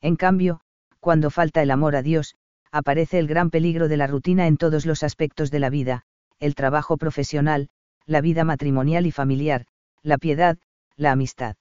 En 0.00 0.16
cambio, 0.16 0.60
cuando 0.98 1.30
falta 1.30 1.62
el 1.62 1.70
amor 1.70 1.96
a 1.96 2.02
Dios, 2.02 2.36
aparece 2.70 3.18
el 3.18 3.26
gran 3.26 3.50
peligro 3.50 3.88
de 3.88 3.96
la 3.96 4.06
rutina 4.06 4.46
en 4.46 4.56
todos 4.56 4.86
los 4.86 5.02
aspectos 5.02 5.50
de 5.50 5.58
la 5.58 5.70
vida, 5.70 6.04
el 6.38 6.54
trabajo 6.54 6.96
profesional, 6.96 7.68
la 8.06 8.20
vida 8.20 8.44
matrimonial 8.44 9.06
y 9.06 9.10
familiar, 9.10 9.66
la 10.02 10.18
piedad, 10.18 10.58
la 10.96 11.12
amistad. 11.12 11.56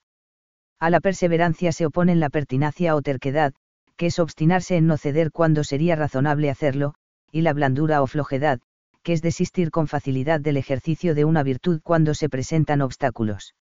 A 0.80 0.90
la 0.90 1.00
perseverancia 1.00 1.72
se 1.72 1.86
oponen 1.86 2.20
la 2.20 2.30
pertinacia 2.30 2.96
o 2.96 3.02
terquedad, 3.02 3.54
que 3.98 4.08
es 4.08 4.20
obstinarse 4.20 4.78
en 4.78 4.88
no 4.88 4.98
ceder 4.98 5.32
cuando 5.32 5.64
sería 5.64 5.96
razonable 5.96 6.50
hacerlo, 6.50 6.96
y 7.32 7.42
la 7.42 7.54
blandura 7.54 8.02
o 8.02 8.08
flojedad, 8.08 8.60
que 9.04 9.14
es 9.14 9.22
desistir 9.22 9.72
con 9.72 9.88
facilidad 9.88 10.42
del 10.42 10.58
ejercicio 10.58 11.16
de 11.16 11.26
una 11.26 11.44
virtud 11.44 11.82
cuando 11.84 12.14
se 12.14 12.30
presentan 12.30 12.82
obstáculos. 12.82 13.56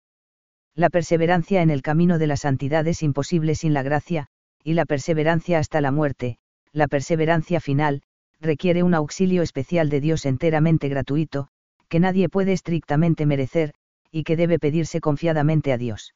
La 0.76 0.89
perseverancia 0.89 1.62
en 1.62 1.70
el 1.70 1.82
camino 1.82 2.20
de 2.20 2.28
la 2.28 2.38
santidad 2.38 2.88
es 2.88 3.04
imposible 3.04 3.56
sin 3.56 3.74
la 3.74 3.84
gracia, 3.84 4.28
y 4.63 4.74
la 4.74 4.86
perseverancia 4.86 5.60
hasta 5.60 5.82
la 5.82 5.92
muerte, 5.92 6.38
la 6.72 6.88
perseverancia 6.88 7.60
final, 7.60 8.02
requiere 8.39 8.84
un 8.84 8.94
auxilio 8.94 9.42
especial 9.42 9.89
de 9.89 10.00
Dios 10.00 10.26
enteramente 10.26 10.88
gratuito, 10.88 11.50
que 11.89 11.99
nadie 11.99 12.30
puede 12.30 12.54
estrictamente 12.54 13.25
merecer, 13.25 13.73
y 14.12 14.23
que 14.23 14.36
debe 14.36 14.60
pedirse 14.60 15.02
confiadamente 15.02 15.73
a 15.73 15.78
Dios. 15.78 16.13